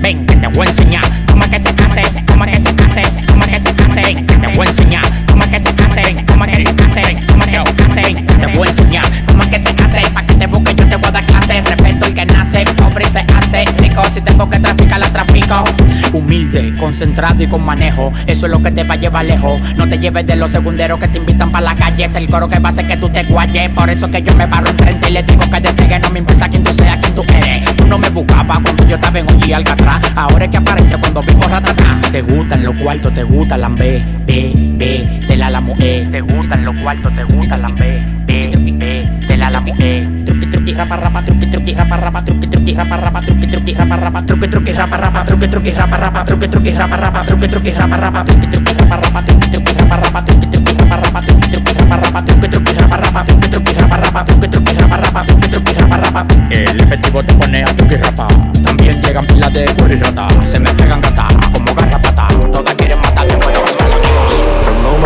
ven, 0.00 0.26
que 0.26 0.36
te 0.36 0.46
voy 0.48 0.66
a 0.66 0.70
enseñar. 0.70 1.04
Toma 1.26 1.48
que 1.48 1.60
se 1.60 1.68
hace, 1.68 2.02
toma 2.26 2.46
que 2.46 2.60
se 2.60 2.68
hace, 2.68 3.02
toma 3.26 3.46
que 3.46 3.60
se 3.60 3.68
hace. 3.68 4.02
Ven, 4.02 4.26
que 4.26 4.36
te 4.36 4.46
voy 4.48 4.66
a 4.66 4.70
enseñar. 4.70 5.27
Toma 5.28 5.48
que 5.48 5.62
se 5.62 5.68
hace, 5.68 6.14
toma 6.24 6.46
que 6.46 6.64
se 6.64 6.70
hace, 6.70 7.14
toma 7.26 7.44
que 7.46 7.52
se 7.52 7.84
hace. 7.84 8.14
Te 8.14 8.46
voy 8.56 8.66
a 8.66 8.70
enseñar. 8.70 9.04
Toma 9.26 9.48
que 9.48 9.60
se 9.60 9.68
hace, 9.68 10.10
pa' 10.10 10.26
que 10.26 10.34
te 10.34 10.46
busque 10.46 10.74
yo 10.74 10.88
te 10.88 10.96
voy 10.96 11.06
a 11.06 11.12
dar 11.12 11.26
clase. 11.26 11.60
Respeto 11.60 12.06
el 12.06 12.14
que 12.14 12.26
nace, 12.26 12.64
pobre 12.76 13.06
y 13.06 13.10
se 13.10 13.20
hace 13.20 13.64
rico. 13.78 14.02
Si 14.10 14.20
tengo 14.20 14.48
que 14.48 14.58
traficar, 14.58 14.98
la 14.98 15.12
trafico. 15.12 15.64
Humilde, 16.12 16.74
concentrado 16.76 17.42
y 17.42 17.46
con 17.46 17.64
manejo. 17.64 18.12
Eso 18.26 18.46
es 18.46 18.52
lo 18.52 18.60
que 18.62 18.70
te 18.70 18.82
va 18.84 18.94
a 18.94 18.96
llevar 18.96 19.24
lejos. 19.24 19.60
No 19.76 19.88
te 19.88 19.98
lleves 19.98 20.26
de 20.26 20.36
los 20.36 20.50
segunderos 20.50 20.98
que 20.98 21.08
te 21.08 21.18
invitan 21.18 21.52
para 21.52 21.66
la 21.66 21.74
calle. 21.76 22.04
Es 22.04 22.14
el 22.14 22.28
coro 22.28 22.48
que 22.48 22.58
va 22.58 22.70
a 22.70 22.72
hacer 22.72 22.86
que 22.86 22.96
tú 22.96 23.08
te 23.08 23.22
guayes. 23.24 23.70
Por 23.70 23.90
eso 23.90 24.10
que 24.10 24.22
yo 24.22 24.34
me 24.34 24.48
paro 24.48 24.68
enfrente 24.70 25.08
y 25.08 25.12
le 25.12 25.22
digo 25.22 25.42
que 25.50 25.60
despegue. 25.60 25.98
No 26.00 26.10
me 26.10 26.18
importa 26.20 26.48
quién 26.48 26.64
tú 26.64 26.72
seas, 26.72 26.98
quién 27.00 27.14
tú 27.14 27.22
eres. 27.28 27.76
Tú 27.76 27.86
no 27.86 27.98
me 27.98 28.08
buscabas 28.10 28.58
cuando 28.60 28.86
yo 28.86 28.96
estaba 28.96 29.18
en 29.18 29.26
un 29.30 29.38
Alcatraz. 29.54 30.00
Ahora 30.16 30.44
es 30.44 30.50
que 30.50 30.56
aparece 30.58 30.96
cuando 30.98 31.22
vivo 31.22 31.42
ratatá. 31.48 32.00
Te 32.12 32.22
gustan 32.22 32.64
los 32.64 32.74
cuartos, 32.76 33.12
te 33.14 33.22
gustan 33.22 33.60
las 33.60 33.74
B, 33.74 34.04
B, 34.26 34.67
B, 34.78 35.20
de 35.26 35.36
la 35.36 35.50
lamo 35.50 35.74
E. 35.80 36.06
Te 36.10 36.20
gustan 36.20 36.64
los 36.64 36.76
cuartos, 36.76 37.12
te 37.12 37.24
gustan 37.24 37.62
las 37.62 37.74
B, 37.74 38.00
B, 38.26 38.48
B, 38.78 39.10
de 39.26 39.36
la 39.36 39.50
lamo 39.50 39.74
E. 39.80 40.06
Truqui, 40.24 40.46
truqui, 40.46 40.72
rapa, 40.72 40.96
rapa, 40.96 41.24
truqui, 41.24 41.46
truqui, 41.46 41.74
rapa, 41.74 41.96
rapa, 41.96 42.22
truqui, 42.24 42.46
truqui, 42.46 42.74
rapa, 42.74 42.96
rapa, 42.96 43.20
truqui, 43.20 43.46
truqui, 43.48 43.74
rapa, 43.74 43.96
rapa, 43.96 44.22
truqui, 44.22 44.48
truqui, 44.48 44.72
rapa, 44.72 44.96
rapa, 44.96 45.14
truqui, 45.14 45.36
truqui, 45.36 45.72
rapa, 45.72 45.96
rapa, 45.96 46.14
truqui, 46.14 46.46
truqui, 46.46 46.70
rapa, 46.78 46.96
rapa, 46.96 47.24
truqui, 47.26 47.48
truqui, 47.48 47.72
rapa, 47.74 47.96
rapa, 47.96 48.24
truqui, 48.24 49.48
truqui, 49.50 49.74
rapa, 49.74 49.96
rapa, 49.96 50.22
truqui, 50.22 50.46
truqui, 50.46 50.72
rapa, 50.78 50.86
rapa, 50.86 51.42
truqui, 51.42 51.48
truqui, 51.50 51.72
rapa, 51.74 51.96
rapa, 51.96 52.22
truqui, 52.22 52.48
truqui, 52.48 52.72
rapa, 52.78 52.96
rapa, 52.96 53.24
truqui, 53.26 53.48
truqui, 53.48 53.50
rapa, 53.50 53.50
rapa, 53.50 53.50
truqui, 53.50 53.50
truqui, 53.50 53.72
rapa, 53.74 53.96
rapa, 53.96 54.24
truqui, 54.24 54.48
truqui, 54.48 54.72
rapa, 54.78 54.96
rapa, 54.96 55.24
truqui, 55.24 55.48
truqui, 55.50 55.72
rapa, 55.74 55.96
rapa. 55.96 56.26
El 56.50 56.80
efectivo 56.80 57.22
te 57.24 57.34
pone 57.34 57.62
a 57.64 57.74
truqui, 57.74 57.96
rapa. 57.96 58.28
También 58.62 59.00
llegan 59.00 59.26
pilas 59.26 59.52
de 59.52 59.64
curry, 59.74 59.98
rata. 59.98 60.28
Se 60.44 60.60
me 60.60 60.70
pegan 60.74 61.00
gata, 61.00 61.28
como 61.52 61.74
garrapata. 61.74 62.27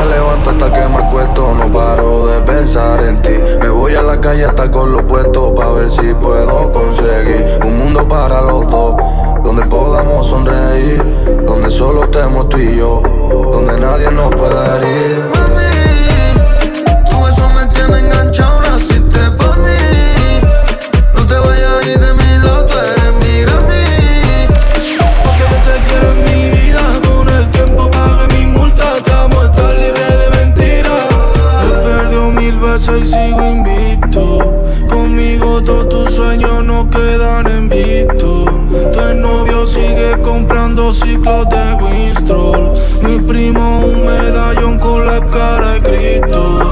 Me 0.02 0.14
levanto 0.14 0.50
hasta 0.50 0.72
que 0.72 0.88
me 0.88 0.96
acuesto 0.98 1.54
No 1.54 1.72
paro 1.72 2.26
de 2.26 2.40
pensar 2.40 3.02
en 3.04 3.20
ti. 3.22 3.34
Me 3.60 3.68
voy 3.68 3.94
a 3.94 4.02
la 4.02 4.20
calle 4.20 4.44
hasta 4.44 4.70
con 4.70 4.92
los 4.92 5.04
puestos 5.04 5.52
Pa' 5.52 5.72
ver 5.72 5.90
si 5.90 6.14
puedo 6.14 6.72
conseguir 6.72 7.60
Un 7.64 7.78
mundo 7.78 8.06
para 8.06 8.40
los 8.40 8.70
dos 8.70 8.96
Donde 9.42 9.62
podamos 9.66 10.26
sonreír 10.26 11.02
Donde 11.46 11.70
solo 11.70 12.04
estemos 12.04 12.48
tú 12.48 12.58
y 12.58 12.76
yo 12.76 13.02
Donde 13.52 13.78
nadie 13.78 14.10
nos 14.10 14.34
pueda 14.34 14.76
herir 14.76 15.41
ciclos 40.92 41.46
de 41.50 41.74
Winstrol. 41.74 42.72
Mi 43.02 43.18
primo 43.20 43.80
un 43.80 44.06
medallón 44.06 44.78
con 44.78 45.04
la 45.04 45.24
cara 45.26 45.72
de 45.74 45.82
Cristo. 45.82 46.71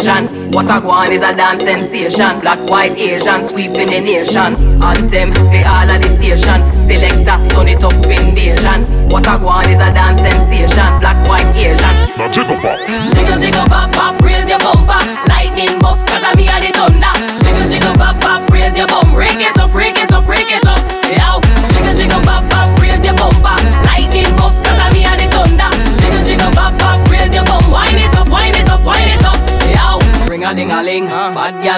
Invasion. 0.00 0.50
What 0.52 0.66
a 0.66 0.80
go 0.80 0.90
on 0.90 1.12
is 1.12 1.22
a 1.22 1.34
dance 1.34 1.62
sensation. 1.62 2.40
Black, 2.40 2.68
white, 2.68 2.96
Asian, 2.96 3.42
sweeping 3.46 3.88
the 3.88 4.00
nation. 4.00 4.56
Anthem, 4.82 5.32
the 5.32 5.64
all 5.66 5.90
of 5.90 6.02
the 6.02 6.08
station. 6.16 6.60
Selector, 6.86 7.48
turn 7.48 7.68
it 7.68 7.84
up 7.84 7.92
invasion. 8.04 9.08
What 9.08 9.26
a 9.26 9.38
go 9.38 9.48
on 9.48 9.68
is 9.68 9.80
a 9.80 9.92
dance 9.92 10.20
sensation. 10.20 10.98
Black, 11.00 11.28
white, 11.28 11.54
Asian. 11.56 12.16
Now 12.16 12.30
jiggle 12.32 12.56
pop. 12.56 12.78
Jiggle, 13.14 13.38
jiggle, 13.38 13.66
bop, 13.66 13.92
bop, 13.92 14.19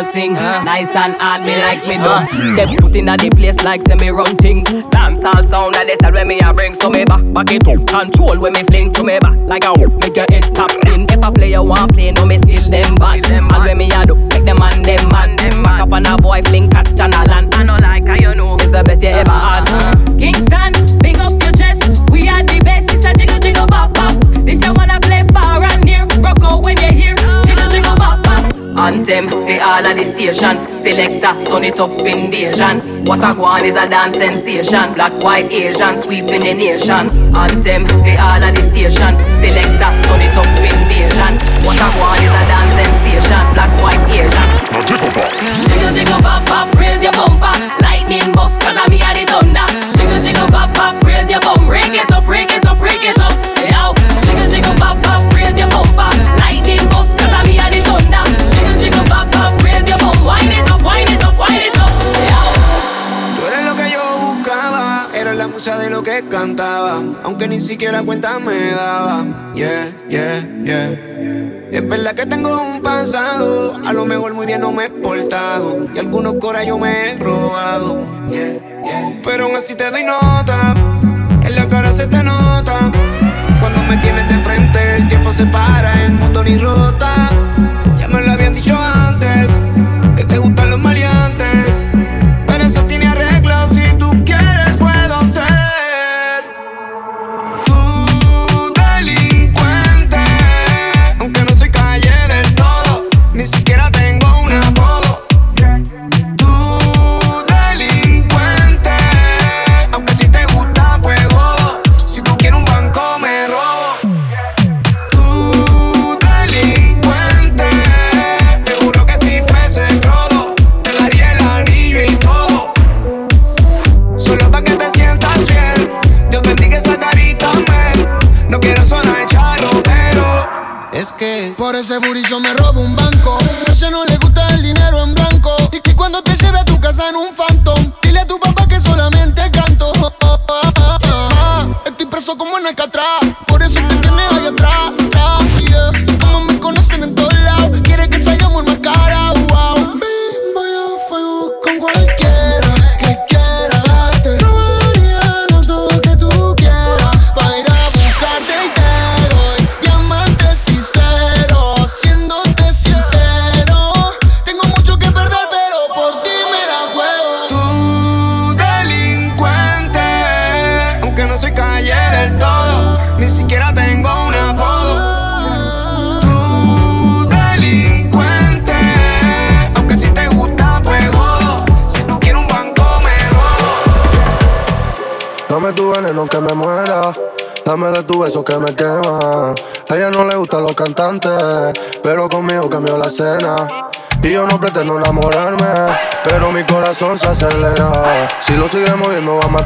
girl 0.02 0.12
sing, 0.12 0.32
nice 0.32 0.94
and 0.96 1.14
hard, 1.14 1.44
me 1.44 1.56
like 1.58 1.86
me 1.86 1.96
done. 1.96 2.26
Step 2.28 2.68
foot 2.80 2.96
inna 2.96 3.16
the 3.16 3.30
place 3.30 3.62
like 3.62 3.82
semi 3.82 4.10
run 4.10 4.36
things. 4.36 4.66
Dance 4.90 5.24
all 5.24 5.44
sound 5.44 5.76
a 5.76 5.84
this 5.84 5.98
when 6.02 6.28
me 6.28 6.40
a 6.40 6.52
bring, 6.52 6.74
so 6.74 6.90
me 6.90 7.04
back, 7.04 7.22
back 7.32 7.50
it 7.50 7.66
up. 7.68 7.86
Control 7.86 8.38
when 8.38 8.52
me 8.52 8.62
fling 8.64 8.92
to 8.92 9.04
me 9.04 9.18
back 9.18 9.36
like 9.46 9.64
a 9.64 9.72
hook, 9.78 9.92
make 10.00 10.16
your 10.16 10.26
head 10.30 10.54
top 10.54 10.70
spin. 10.70 11.06
If 11.08 11.24
a 11.24 11.30
player 11.30 11.62
want 11.62 11.92
play, 11.92 12.10
no 12.10 12.24
me 12.26 12.38
skill 12.38 12.68
them 12.68 12.94
bad. 12.96 13.30
All 13.52 13.60
when 13.60 13.78
me 13.78 13.90
a 13.90 14.04
do, 14.04 14.14
make 14.14 14.44
them 14.44 14.62
and 14.62 14.84
them 14.84 15.08
mad. 15.08 15.36
Back 15.62 15.80
up 15.80 15.92
on 15.92 16.06
a 16.06 16.16
boy 16.16 16.42
fling 16.42 16.68
catch 16.68 17.00
and 17.00 17.14
a 17.14 17.22
land. 17.24 17.54
I 17.54 17.62
know 17.64 17.76
like 17.76 18.06
how 18.06 18.16
you 18.18 18.34
know, 18.34 18.56
it's 18.56 18.68
the 18.70 18.82
best 18.82 19.02
you 19.02 19.10
uh, 19.10 19.22
ever 19.22 19.30
had. 19.30 19.68
Uh, 19.68 19.76
uh. 19.76 20.18
Kingston, 20.18 20.98
big 20.98 21.18
up 21.18 21.32
your 21.42 21.52
chest, 21.52 21.86
we 22.10 22.28
are 22.28 22.42
the 22.42 22.60
best. 22.64 22.92
It's 22.92 23.04
a 23.04 23.14
jiggle 23.14 23.38
jiggle 23.38 23.66
bop 23.66 23.94
bop. 23.94 24.18
This 24.44 24.62
I 24.62 24.72
wanna 24.72 24.98
play 25.00 25.24
far 25.32 25.62
and 25.62 25.84
near. 25.84 26.06
Rock 26.22 26.42
out 26.42 26.64
when 26.64 26.76
you 26.78 26.90
hear, 26.90 27.14
Anthem, 28.82 29.26
the 29.46 29.60
all 29.62 29.86
of 29.86 29.94
the 29.96 30.04
station. 30.04 30.58
Selector, 30.82 31.44
turn 31.46 31.62
it 31.62 31.78
up 31.78 31.94
invasion. 32.02 33.04
What 33.06 33.22
a 33.22 33.32
go 33.32 33.44
on 33.44 33.64
is 33.64 33.76
a 33.76 33.86
dance 33.88 34.16
sensation. 34.16 34.94
Black, 34.94 35.14
white, 35.22 35.52
Asian, 35.52 36.02
sweeping 36.02 36.42
the 36.42 36.52
nation. 36.52 37.06
Anthem, 37.30 37.86
the 38.02 38.18
all 38.18 38.42
of 38.42 38.50
the 38.50 38.62
station. 38.74 39.14
Selector, 39.38 39.92
turn 40.02 40.22
it 40.26 40.34
up 40.34 40.50
invasion. 40.58 41.32
What 41.62 41.78
a 41.78 41.88
go 41.94 42.02
on 42.10 42.18
is 42.26 42.34
a 42.34 42.42
dance 42.50 42.74
sensation. 42.74 43.42
Black, 43.54 43.72
white, 43.78 44.02
Asian. 44.10 44.48
Now 44.74 44.82
jiggle 44.82 45.14
pop. 45.14 45.30
Jiggle, 45.70 45.92
jiggle, 45.94 46.20
bop, 46.20 46.42
bop, 46.50 46.74
raise 46.74 47.02
your 47.06 47.12
bumper. 47.12 47.54
Lightning 47.86 48.34
bust, 48.34 48.58
cause 48.60 48.74
I'm 48.74 48.90
here 48.90 49.14
cantaba, 66.20 67.00
aunque 67.24 67.48
ni 67.48 67.60
siquiera 67.60 68.02
cuenta 68.02 68.38
me 68.38 68.72
daba. 68.72 69.24
Yeah, 69.54 69.92
yeah, 70.08 70.46
yeah. 70.62 70.90
Es 71.70 71.88
verdad 71.88 72.14
que 72.14 72.26
tengo 72.26 72.60
un 72.60 72.82
pasado, 72.82 73.80
a 73.84 73.92
lo 73.94 74.04
mejor 74.04 74.34
muy 74.34 74.46
bien 74.46 74.60
no 74.60 74.72
me 74.72 74.84
he 74.84 74.90
portado, 74.90 75.86
y 75.94 75.98
algunos 75.98 76.34
coras 76.34 76.66
yo 76.66 76.78
me 76.78 77.12
he 77.12 77.18
robado. 77.18 78.04
Yeah, 78.28 78.58
yeah. 78.84 79.20
Pero 79.24 79.44
aún 79.44 79.56
así 79.56 79.74
te 79.74 79.90
doy 79.90 80.04
nota, 80.04 80.74
en 81.44 81.54
la 81.56 81.66
cara 81.68 81.90
se 81.92 82.06
te 82.06 82.22
nota. 82.22 82.92
Cuando 83.60 83.82
me 83.84 83.96
tienes 83.98 84.28
de 84.28 84.38
frente, 84.40 84.96
el 84.96 85.08
tiempo 85.08 85.32
se 85.32 85.46
para, 85.46 86.04
el 86.04 86.12
mundo 86.12 86.44
ni 86.44 86.58
rota. 86.58 87.30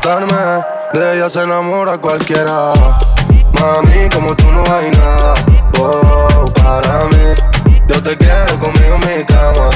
De 0.06 1.16
ella 1.16 1.28
se 1.28 1.42
enamora 1.42 1.98
cualquiera. 1.98 2.72
Mami, 3.54 4.08
como 4.14 4.36
tú 4.36 4.44
no 4.52 4.62
hay 4.72 4.88
nada. 4.92 5.34
Oh, 5.80 6.44
para 6.54 7.06
mí. 7.06 7.80
Yo 7.88 8.00
te 8.00 8.16
quiero 8.16 8.56
conmigo 8.60 9.00
en 9.02 9.18
mi 9.18 9.24
cama. 9.24 9.68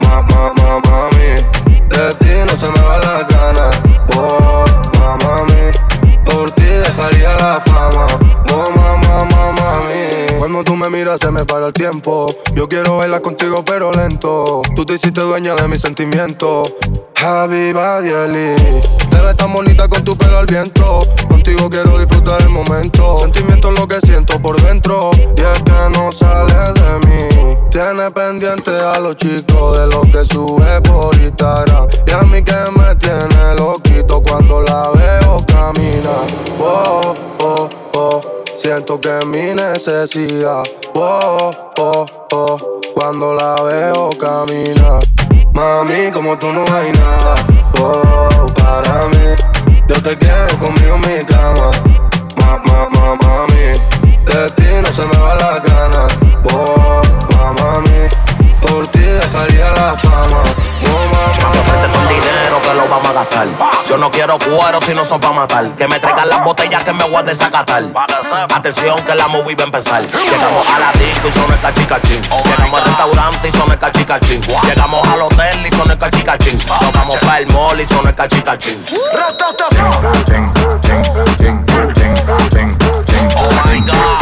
Mamá, 0.00 0.52
mamá, 0.56 0.80
mami. 0.84 1.86
De 1.88 2.14
ti 2.18 2.30
no 2.48 2.56
se 2.56 2.66
me 2.68 2.80
va 2.84 2.98
la 2.98 3.22
gana. 3.22 3.70
Oh, 4.16 4.64
mamá, 4.98 5.16
mami. 5.22 6.24
Por 6.24 6.50
ti 6.50 6.64
dejaría 6.64 7.36
la 7.36 7.60
fama. 7.60 8.06
Oh, 8.52 8.70
mamá, 8.74 9.24
mamá, 9.24 9.52
mami. 9.52 10.36
Cuando 10.36 10.64
tú 10.64 10.74
me 10.74 10.90
miras 10.90 11.20
se 11.20 11.30
me 11.30 11.44
para 11.44 11.68
el 11.68 11.72
tiempo. 11.72 12.26
Yo 12.54 12.68
quiero 12.68 12.96
bailar 12.96 13.20
contigo 13.20 13.64
pero 13.64 13.92
lento. 13.92 14.62
Tú 14.74 14.84
te 14.84 14.94
hiciste 14.94 15.20
dueña 15.20 15.54
de 15.54 15.68
mis 15.68 15.80
sentimientos. 15.80 16.74
Habiba 17.14 18.00
Dieli. 18.00 18.56
Tan 19.36 19.54
bonita 19.54 19.88
con 19.88 20.04
tu 20.04 20.14
pelo 20.16 20.38
al 20.38 20.46
viento. 20.46 20.98
Contigo 21.28 21.70
quiero 21.70 21.98
disfrutar 21.98 22.42
el 22.42 22.50
momento. 22.50 23.16
Sentimiento 23.18 23.72
es 23.72 23.78
lo 23.78 23.88
que 23.88 24.00
siento 24.00 24.38
por 24.38 24.60
dentro. 24.60 25.10
Y 25.14 25.40
es 25.40 25.62
que 25.62 25.98
no 25.98 26.12
sale 26.12 26.52
de 26.74 27.08
mí. 27.08 27.56
Tiene 27.70 28.10
pendiente 28.10 28.70
a 28.70 28.98
los 28.98 29.16
chicos 29.16 29.78
de 29.78 29.86
lo 29.86 30.02
que 30.02 30.26
sube 30.26 30.80
por 30.82 31.14
Instagram. 31.14 31.88
Y 32.06 32.10
a 32.12 32.22
mí 32.22 32.42
que 32.42 32.54
me 32.76 32.94
tiene 32.96 33.54
loquito 33.56 34.20
cuando 34.20 34.60
la 34.60 34.90
veo 34.90 35.42
caminar. 35.46 36.26
Oh, 36.60 37.14
oh, 37.38 37.70
oh. 37.94 38.20
Siento 38.56 39.00
que 39.00 39.24
mi 39.24 39.54
necesidad. 39.54 40.64
Oh, 40.94 41.69
oh, 41.80 42.06
oh, 42.32 42.80
cuando 42.94 43.34
la 43.34 43.54
veo 43.62 44.10
caminar. 44.18 45.02
Mami, 45.52 46.10
como 46.12 46.38
tú 46.38 46.52
no 46.52 46.64
hay 46.72 46.92
nada. 46.92 47.34
Oh, 47.80 48.46
para 48.54 49.08
mí, 49.08 49.34
yo 49.88 50.02
te 50.02 50.16
quiero 50.16 50.58
conmigo 50.58 50.96
en 50.96 51.00
mi 51.00 51.24
cama. 51.24 51.70
Ma, 52.36 52.60
ma, 52.66 52.88
mami, 53.16 53.80
de 54.26 54.50
ti 54.56 54.68
no 54.82 54.92
se 54.92 55.06
me 55.06 55.16
va 55.16 55.34
la 55.36 55.58
gana. 55.60 56.06
Oh, 56.52 57.02
mami, 57.58 58.08
por 58.60 58.86
ti 58.88 59.00
dejaría 59.00 59.70
la 59.72 59.94
fama. 59.94 60.42
Con 61.92 62.08
dinero 62.08 62.60
que 62.62 62.74
lo 62.74 62.88
vamos 62.88 63.10
a 63.10 63.12
gastar. 63.12 63.46
Yo 63.88 63.96
no 63.96 64.10
quiero 64.10 64.38
cuero 64.38 64.80
si 64.80 64.94
no 64.94 65.04
son 65.04 65.20
para 65.20 65.34
matar. 65.34 65.68
Que 65.76 65.88
me 65.88 65.98
traigan 65.98 66.28
las 66.28 66.42
botellas 66.42 66.84
que 66.84 66.92
me 66.92 67.04
voy 67.04 67.16
a 67.16 67.22
desacatar. 67.22 67.84
Atención 68.54 69.00
que 69.02 69.14
la 69.14 69.28
movie 69.28 69.54
va 69.56 69.62
a 69.62 69.66
empezar. 69.66 70.02
Llegamos 70.02 70.66
a 70.68 70.78
la 70.78 70.92
disco 70.92 71.28
y 71.28 71.32
son 71.32 71.52
el 71.52 71.60
cachicachín. 71.60 72.22
Llegamos 72.22 72.80
al 72.80 72.86
restaurante 72.86 73.48
y 73.48 73.52
son 73.52 73.72
el 73.72 73.78
cachicachín. 73.78 74.42
Llegamos 74.42 75.08
al 75.08 75.22
hotel 75.22 75.66
y 75.66 75.76
son 75.76 75.90
el 75.90 75.98
cachicachín. 75.98 76.58
Nos 76.58 76.92
vamos 76.92 77.16
para 77.16 77.38
el 77.38 77.46
mall 77.48 77.80
y 77.80 77.86
son 77.86 78.06
el 78.06 78.14
cachicachín. 78.14 78.84
Oh 83.36 83.50
my 83.66 83.80
God. 83.80 84.20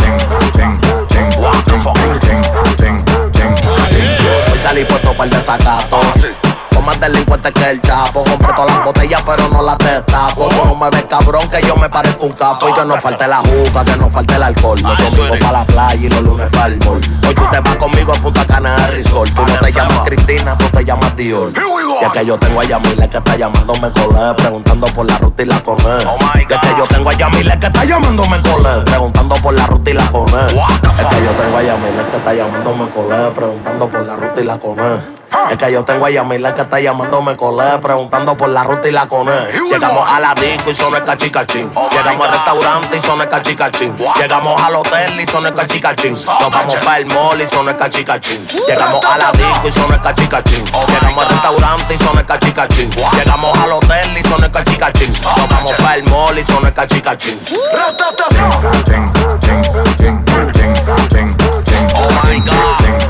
y 4.80 4.84
puesto 4.84 5.12
para 5.12 5.24
el 5.24 5.30
desacato. 5.30 6.00
Ah, 6.02 6.14
sí. 6.20 6.47
Más 6.88 7.00
delincuentes 7.00 7.52
que 7.52 7.70
el 7.70 7.80
chapo. 7.82 8.24
Compré 8.24 8.48
todas 8.54 8.74
las 8.74 8.84
botellas, 8.84 9.22
pero 9.26 9.48
no 9.50 9.62
las 9.62 9.78
destapo. 9.78 10.48
Tú 10.48 10.64
no 10.64 10.74
me 10.74 10.88
ves 10.90 11.04
cabrón 11.04 11.48
que 11.50 11.60
yo 11.66 11.76
me 11.76 11.88
parezco 11.88 12.26
un 12.26 12.32
capo. 12.32 12.68
Y 12.68 12.72
que 12.72 12.84
no 12.84 12.98
falte 12.98 13.28
la 13.28 13.38
juca, 13.38 13.84
que 13.84 13.96
no 13.96 14.10
falte 14.10 14.34
el 14.34 14.42
alcohol. 14.42 14.80
Los 14.80 14.98
domingos 14.98 15.38
para 15.38 15.52
la 15.52 15.66
playa 15.66 16.06
y 16.06 16.08
los 16.08 16.22
lunes 16.22 16.48
para 16.50 16.66
el 16.66 16.78
mall. 16.78 17.00
Hoy 17.26 17.34
tú 17.34 17.42
te 17.50 17.60
vas 17.60 17.76
conmigo 17.76 18.12
a 18.12 18.16
Punta 18.16 18.46
Cana 18.46 18.76
de 18.76 18.86
Resort. 18.88 19.34
Tú 19.34 19.42
no 19.46 19.58
te 19.58 19.72
llamas 19.72 20.00
Cristina, 20.06 20.56
tú 20.56 20.64
te 20.70 20.84
llamas 20.84 21.14
Dior. 21.16 21.52
Ya 22.00 22.10
que 22.10 22.24
yo 22.24 22.38
tengo 22.38 22.60
a 22.60 22.64
Yamile 22.64 23.08
que 23.08 23.18
está 23.18 23.36
llamándome 23.36 23.90
colé, 23.90 24.34
preguntando 24.36 24.86
por 24.86 25.06
la 25.06 25.18
ruta 25.18 25.42
y 25.42 25.46
la 25.46 25.60
coné. 25.60 25.98
Ya 26.48 26.60
que 26.60 26.68
yo 26.78 26.86
tengo 26.88 27.10
a 27.10 27.12
Yamile 27.12 27.58
que 27.58 27.66
está 27.66 27.84
llamándome 27.84 28.40
colé, 28.40 28.80
preguntando 28.84 29.34
por 29.36 29.52
la 29.52 29.66
ruta 29.66 29.90
y 29.90 29.94
la 29.94 30.10
coné. 30.10 30.46
Es 30.46 31.06
que 31.06 31.24
yo 31.24 31.32
tengo 31.32 31.58
a 31.58 31.62
Yamile 31.62 32.06
que 32.10 32.16
está 32.16 32.32
llamándome 32.32 32.88
colé, 32.90 33.30
preguntando 33.34 33.90
por 33.90 34.06
la 34.06 34.16
ruta 34.16 34.40
y 34.40 34.44
la 34.44 34.58
coné. 34.58 35.18
Es 35.50 35.56
que 35.56 35.72
yo 35.72 35.84
tengo 35.84 36.06
a 36.06 36.10
Yamile 36.10 36.54
que 36.54 36.62
está 36.62 36.80
llamándome 36.80 37.36
colé, 37.36 37.78
preguntando 37.78 38.36
por 38.36 38.48
la 38.48 38.64
ruta 38.64 38.88
y 38.88 38.92
la 38.92 39.06
coné. 39.06 39.52
Llegamos 39.70 40.08
a 40.08 40.20
la 40.20 40.34
disco 40.34 40.70
y 40.70 40.74
son 40.74 40.94
el 40.94 41.04
cachicachín. 41.04 41.70
Llegamos 41.90 42.26
al 42.26 42.32
restaurante 42.32 42.96
y 42.96 43.00
son 43.00 43.20
el 43.20 43.28
cachicachín. 43.28 43.96
Llegamos 44.18 44.62
al 44.62 44.76
hotel 44.76 45.20
y 45.20 45.26
son 45.26 45.46
el 45.46 45.54
cachicachín. 45.54 46.12
Nos 46.14 46.50
vamos 46.50 46.76
para 46.76 46.98
el 46.98 47.06
mall 47.06 47.40
y 47.40 47.46
son 47.46 47.68
el 47.68 47.76
cachicachín. 47.76 48.46
Llegamos 48.66 49.04
a 49.04 49.18
la 49.18 49.32
disco 49.32 49.68
y 49.68 49.72
son 49.72 49.92
el 49.92 50.00
cachicachín. 50.00 50.64
Llegamos 50.64 51.24
al 51.24 51.30
restaurante 51.30 51.94
y 51.94 51.98
son 51.98 52.18
el 52.18 52.26
cachicachín. 52.26 52.90
Llegamos 52.90 53.58
al 53.58 53.72
hotel 53.72 54.18
y 54.18 54.28
son 54.28 54.44
el 54.44 54.50
cachicachín. 54.50 55.12
Nos 55.22 55.48
vamos 55.48 55.72
para 55.72 55.94
el 55.96 56.04
mall 56.04 56.38
y 56.38 56.44
son 56.44 56.66
el 56.66 56.72
cachicachín. 56.72 57.40
Oh 61.94 62.08
my 62.24 62.40
God. 62.40 63.07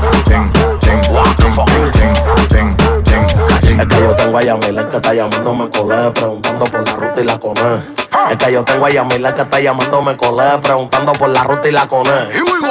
Es 3.79 3.87
que 3.87 3.95
yo 4.01 4.15
tengo 4.15 4.37
a 4.37 4.43
Yamile 4.43 4.87
que 4.89 4.95
está 4.97 5.13
llamándome 5.13 5.69
colé, 5.69 6.11
preguntando 6.11 6.65
por 6.65 6.85
la 6.85 6.95
ruta 6.95 7.21
y 7.21 7.23
la 7.23 7.39
coné. 7.39 7.81
Es 8.29 8.37
que 8.37 8.51
yo 8.51 8.63
tengo 8.63 8.85
a 8.85 8.89
Yamile 8.89 9.33
que 9.33 9.41
está 9.41 9.59
llamándome 9.59 10.17
colé, 10.17 10.57
preguntando 10.61 11.13
por 11.13 11.29
la 11.29 11.43
ruta 11.43 11.67
y 11.67 11.71
la 11.71 11.87
coné. 11.87 12.11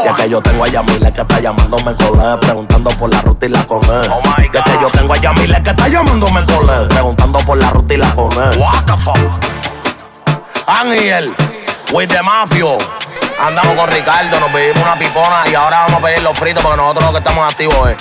Es 0.04 0.12
que 0.14 0.28
yo 0.30 0.40
tengo 0.42 0.64
a 0.64 0.68
Yamile 0.68 1.12
que 1.12 1.20
está 1.20 1.40
llamándome 1.40 1.94
colé, 1.94 2.36
preguntando 2.40 2.90
por 2.90 3.10
la 3.10 3.20
ruta 3.22 3.46
y 3.46 3.48
la 3.48 3.66
coné. 3.66 3.88
Y 4.52 4.56
es 4.56 4.62
que 4.62 4.72
yo 4.82 4.90
tengo 4.90 5.14
a 5.14 5.16
Yamile 5.16 5.62
que 5.62 5.70
está 5.70 5.88
llamándome 5.88 6.44
colé, 6.44 6.86
preguntando 6.88 7.38
por 7.40 7.56
la 7.58 7.70
ruta 7.70 7.94
y 7.94 7.96
la 7.96 8.14
coné. 8.14 8.50
Ángel, 10.66 11.34
with 11.92 12.08
the 12.08 12.22
mafio. 12.22 12.76
Andamos 13.40 13.74
con 13.76 13.88
Ricardo, 13.88 14.40
nos 14.40 14.50
pedimos 14.50 14.82
una 14.82 14.98
pipona 14.98 15.44
y 15.48 15.54
ahora 15.54 15.82
vamos 15.86 15.94
a 15.94 16.04
pedir 16.04 16.22
los 16.22 16.36
fritos 16.36 16.60
porque 16.60 16.76
nosotros 16.76 17.04
lo 17.04 17.12
que 17.12 17.18
estamos 17.18 17.52
activos 17.52 17.90
es. 17.90 17.96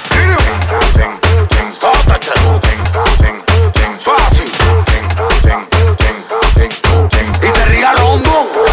Y 7.43 7.47
se 7.55 7.65
riga 7.65 7.93
rondo. 7.93 8.66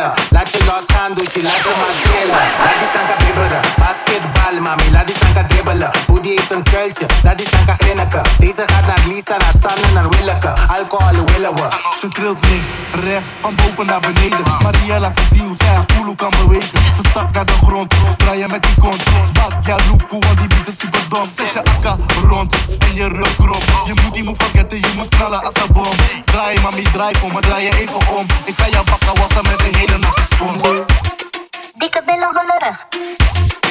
Like 0.00 0.48
a 0.54 0.64
lost 0.66 0.88
candle, 0.88 1.22
you 1.24 1.42
like 1.42 1.60
a 1.60 1.72
Mandela. 1.76 2.40
Like 2.64 2.80
the 2.80 2.86
Santa 2.92 3.19
een 6.60 6.72
kuiltje, 6.72 7.06
die 7.36 7.48
sanka 7.48 7.74
grinniken. 7.74 8.22
Deze 8.38 8.64
gaat 8.66 8.86
naar 8.86 9.02
Lisa, 9.06 9.36
naar 9.36 9.54
Sanne, 9.62 9.92
naar 9.94 10.08
Willeke. 10.08 10.48
Alcohol 10.48 11.24
willen 11.24 11.54
we. 11.54 11.68
Ze 12.00 12.08
trilt 12.08 12.40
links, 12.48 12.68
rechts, 13.04 13.28
van 13.40 13.54
boven 13.54 13.86
naar 13.86 14.00
beneden. 14.00 14.42
Maria 14.62 15.00
laat 15.00 15.18
ze 15.18 15.34
zien 15.34 15.46
hoe 15.46 15.56
zij 15.56 15.66
haar 15.66 15.86
koelo 15.86 16.14
kan 16.14 16.30
bewegen. 16.30 16.68
Ze 16.68 17.02
zakt 17.12 17.32
naar 17.34 17.46
de 17.46 17.52
grond, 17.52 17.94
draaien 18.16 18.50
met 18.50 18.62
die 18.62 18.74
kont. 18.80 19.02
Bad, 19.32 19.66
ja, 19.66 19.76
loekoe, 19.88 20.20
want 20.26 20.38
die 20.38 20.48
beat 20.48 20.68
is 20.68 20.78
super 20.78 21.08
dom. 21.08 21.28
Zet 21.28 21.52
je 21.52 21.64
akka 21.64 21.96
rond 22.28 22.54
en 22.78 22.94
je 22.94 23.08
rug 23.08 23.38
erop. 23.38 23.62
Je 23.86 23.94
moet 24.02 24.14
die 24.14 24.24
move 24.24 24.42
vergeten, 24.42 24.78
je 24.78 24.92
moet 24.96 25.08
knallen 25.08 25.44
als 25.44 25.54
een 25.54 25.72
bom. 25.72 25.94
Draai, 26.24 26.60
mami, 26.60 26.82
draai 26.82 27.14
voor 27.16 27.32
me, 27.32 27.40
draai 27.40 27.64
je 27.64 27.78
even 27.78 28.16
om. 28.16 28.26
Ik 28.44 28.54
ga 28.56 28.68
jou 28.68 28.84
bakken 28.84 29.20
wassen 29.20 29.42
met 29.42 29.60
een 29.66 29.74
hele 29.74 29.98
natte 29.98 30.22
spons. 30.22 30.62
Dikke 31.74 32.02
billen. 32.06 32.36
Dikke 32.38 33.69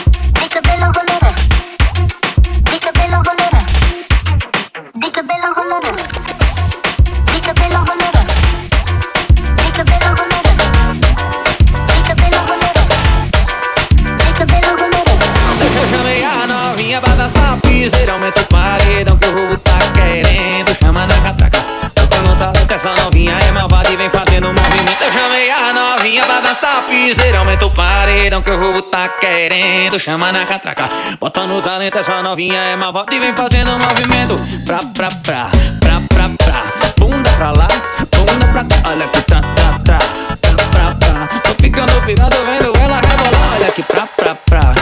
pra 26.39 26.49
dançar 26.49 26.83
piseira 26.83 27.39
Aumenta 27.39 27.65
o 27.65 27.71
paredão 27.71 28.41
que 28.41 28.49
o 28.49 28.59
roubo 28.59 28.81
tá 28.83 29.07
querendo. 29.09 29.99
Chama 29.99 30.31
na 30.31 30.45
catraca 30.45 30.89
Bota 31.19 31.45
no 31.45 31.61
talento, 31.61 31.97
essa 31.97 32.21
novinha 32.23 32.59
é 32.59 32.75
malvada 32.75 33.13
e 33.13 33.19
vem 33.19 33.33
fazendo 33.35 33.71
movimento. 33.71 34.35
Pra, 34.65 34.79
pra, 34.79 35.09
pra, 35.09 35.49
pra, 35.79 36.01
pra, 36.09 36.29
pra. 36.37 36.93
Bunda 36.97 37.29
pra 37.31 37.51
lá, 37.51 37.67
bunda 38.11 38.47
pra 38.47 38.63
cá. 38.63 38.89
Olha 38.89 39.07
que 39.07 39.21
tra, 39.21 39.41
tra, 39.41 39.79
tra, 39.79 39.97
pra, 40.37 40.65
pra, 40.69 40.95
pra. 40.95 41.27
Tô 41.41 41.53
ficando 41.61 42.05
pirado 42.05 42.37
vendo 42.45 42.77
ela 42.77 43.01
rebolar 43.01 43.53
Olha 43.55 43.71
que 43.71 43.83
pra, 43.83 44.07
pra, 44.07 44.35
pra, 44.35 44.78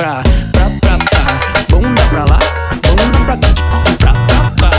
pra, 0.00 0.22
pra, 0.52 0.64
pra, 0.80 0.96
pra. 0.96 1.20
Bunda 1.68 2.02
pra 2.04 2.24
lá, 2.24 2.38
bunda 2.82 3.18
pra 3.26 3.36
cá. 3.36 3.48
Pra, 3.98 4.12
pra, 4.12 4.50
pra, 4.56 4.70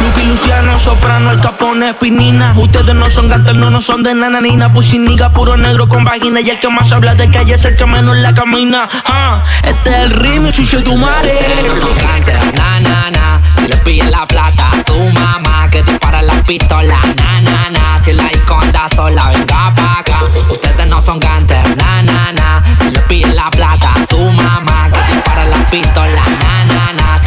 Lucky 0.00 0.24
Luciano, 0.24 0.78
soprano, 0.78 1.32
el 1.32 1.40
capone, 1.40 1.92
pinina. 1.94 2.54
Ustedes 2.56 2.94
no 2.94 3.10
son 3.10 3.28
gantes, 3.28 3.54
no, 3.54 3.68
no 3.68 3.80
son 3.82 4.02
de 4.02 4.14
nananina. 4.14 4.72
Pussiniga, 4.72 5.28
puro 5.34 5.58
negro 5.58 5.86
con 5.86 6.02
vagina. 6.04 6.40
Y 6.40 6.48
el 6.48 6.58
que 6.58 6.68
más 6.70 6.90
habla 6.92 7.14
de 7.14 7.28
calle 7.28 7.54
es 7.54 7.64
el 7.66 7.76
que 7.76 7.84
menos 7.84 8.16
la 8.16 8.32
camina. 8.32 8.88
Ah, 9.04 9.42
este 9.62 9.90
es 9.90 9.96
el 10.04 10.10
ritmo, 10.10 10.50
chuche 10.50 10.80
tu 10.80 10.96
madre. 10.96 11.32
No 11.66 11.76
son 11.76 11.94
grandes, 11.94 12.54
na, 12.54 12.80
na, 12.80 13.10
na. 13.10 13.40
Si 13.58 13.68
les 13.68 13.80
pillan 13.80 14.10
la 14.10 14.26
plata 14.26 14.70
a 14.70 14.90
su 14.90 14.98
mamá, 15.10 15.59
que 15.70 15.82
dispara 15.82 16.22
las 16.22 16.42
pistolas, 16.44 16.98
na. 17.16 18.00
Si 18.02 18.12
la 18.12 18.26
esconda 18.28 18.88
sola, 18.94 19.28
venga 19.28 19.74
pa' 19.74 19.98
acá. 20.00 20.22
Ustedes 20.50 20.86
no 20.86 21.00
son 21.00 21.20
gantes, 21.20 21.76
na. 21.76 22.62
Si 22.80 22.90
les 22.90 23.04
pillan 23.04 23.36
la 23.36 23.50
plata 23.50 23.92
a 23.94 24.06
su 24.06 24.20
mamá, 24.32 24.90
que 24.90 25.12
dispara 25.12 25.44
las 25.44 25.64
pistolas, 25.66 26.28
na, 26.66 27.18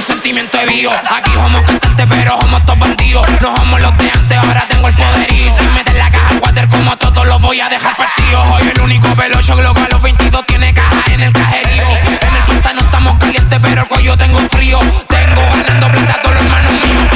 un 0.00 0.06
sentimiento 0.06 0.58
de 0.58 0.66
vivo. 0.66 0.92
Aquí 0.92 1.30
somos 1.34 1.62
cantantes, 1.64 2.06
pero 2.08 2.40
somos 2.40 2.64
todos 2.64 2.78
bandidos. 2.78 3.26
No 3.40 3.56
somos 3.56 3.80
los 3.80 3.96
de 3.98 4.10
antes, 4.10 4.38
ahora 4.38 4.66
tengo 4.68 4.88
el 4.88 4.94
poder. 4.94 5.32
Y 5.32 5.50
si 5.50 5.64
meten 5.74 5.98
la 5.98 6.10
caja 6.10 6.34
water 6.40 6.68
como 6.68 6.96
todos 6.96 7.26
los 7.26 7.40
voy 7.40 7.60
a 7.60 7.68
dejar 7.68 7.94
partidos. 7.96 8.46
Hoy 8.50 8.62
el 8.74 8.80
único 8.80 9.14
velocio 9.14 9.56
global, 9.56 9.88
los 9.90 10.00
22 10.00 10.46
tiene 10.46 10.72
caja 10.72 11.02
en 11.12 11.20
el 11.20 11.32
cajerío. 11.32 11.84
En 12.28 12.36
el 12.36 12.44
pantano 12.44 12.80
estamos 12.80 13.16
calientes, 13.18 13.58
pero 13.60 13.82
el 13.82 13.88
cuello 13.88 14.16
tengo 14.16 14.38
frío. 14.50 14.78
Tengo 15.08 15.42
ganando 15.56 15.88
plata 15.88 16.20
todos 16.22 16.34
los 16.36 16.44
hermanos 16.44 16.72
míos. 16.72 17.08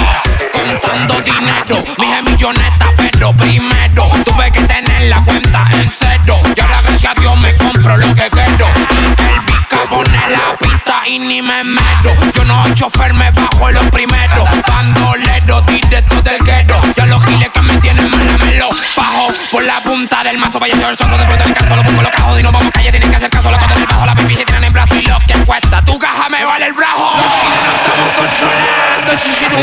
Contando 0.52 1.20
dinero, 1.22 1.84
dije 1.98 2.22
milloneta, 2.22 2.92
pero 2.96 3.34
primero 3.34 4.08
tuve 4.24 4.50
que 4.50 4.60
tener 4.62 5.02
la 5.02 5.24
cuenta 5.24 5.66
en 5.72 5.90
cero. 5.90 6.40
Y 6.54 6.60
ahora 6.60 6.80
gracias 6.82 7.16
a 7.16 7.20
Dios 7.20 7.36
me 7.38 7.56
compro 7.56 7.96
lo 7.96 8.14
que 8.14 8.28
quiero. 8.30 8.66
Y 8.90 9.22
el 9.22 9.40
bica 9.40 9.84
pone 9.88 10.20
la 10.30 10.73
y 11.06 11.18
ni 11.18 11.42
me 11.42 11.64
meto. 11.64 12.14
Yo 12.34 12.44
no 12.44 12.62
soy 12.64 12.74
chofer, 12.74 13.14
me 13.14 13.30
bajo 13.30 13.70
los 13.70 13.84
primeros. 13.90 14.48
Bandolero, 14.68 15.60
directo 15.62 16.20
del 16.22 16.38
guero. 16.42 16.80
Ya 16.96 17.06
los 17.06 17.24
giles 17.26 17.48
que 17.50 17.60
me 17.60 17.78
tienen 17.80 18.10
mal 18.10 18.38
me 18.38 18.60
bajo 18.96 19.28
por 19.50 19.62
la 19.64 19.82
punta 19.82 20.22
del 20.24 20.38
mazo. 20.38 20.58
Vaya 20.58 20.76
yo 20.76 20.88
el 20.88 20.96
chorro 20.96 21.16
de 21.16 21.24
fruta 21.26 21.44
el 21.44 21.54
caso, 21.54 21.76
lo 21.76 21.82
pongo 21.82 22.02
los 22.02 22.10
cajos 22.10 22.40
y 22.40 22.42
no 22.42 22.52
vamos 22.52 22.70
calle, 22.72 22.90
tienen 22.90 23.10
que 23.10 23.16
hacer 23.16 23.30
caso. 23.30 23.50
Lo 23.50 23.56
en 23.56 23.70
el 23.70 23.86
bajo, 23.86 24.06
la 24.06 24.14
pipi 24.14 24.36
se 24.36 24.44
tiran 24.44 24.64
en 24.64 24.72
brazo 24.72 24.94
y 24.96 25.02
lo 25.02 25.18
que 25.26 25.34
cuesta. 25.44 25.84
Tu 25.84 25.98
caja 25.98 26.28
me 26.28 26.44
vale 26.44 26.66
el 26.66 26.72
brazo. 26.72 27.12
Los 27.16 27.32
chilenos 27.40 27.74
estamos 27.76 28.10
controlando, 28.18 29.16
si 29.16 29.32
si 29.32 29.44
tu. 29.46 29.58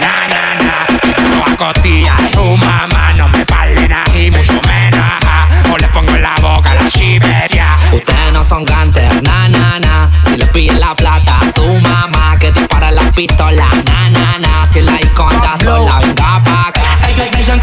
Na, 0.00 0.26
na, 0.28 0.54
na. 0.54 0.84
No 1.30 2.10
a 2.10 2.30
su 2.34 2.44
mamá, 2.56 3.12
no 3.14 3.28
me 3.28 3.44
parlen 3.46 3.92
ahí, 3.92 4.30
mucho 4.30 4.60
menos. 4.66 5.00
ajá. 5.00 5.48
O 5.72 5.78
les 5.78 5.88
pongo 5.90 6.10
en 6.14 6.22
la 6.22 6.34
boca 6.40 6.74
la 6.74 6.90
Siberia. 6.90 7.76
Ustedes 7.92 8.32
no 8.32 8.42
son 8.44 8.64
gantes, 8.64 9.22
na, 9.22 9.48
na, 9.48 9.78
na. 9.80 9.83
Pillan 10.64 10.80
la 10.80 10.96
plata. 10.96 11.40
Su 11.54 11.78
mamá, 11.80 12.38
que 12.38 12.50
dispara 12.50 12.90
las 12.90 13.12
pistolas, 13.12 13.68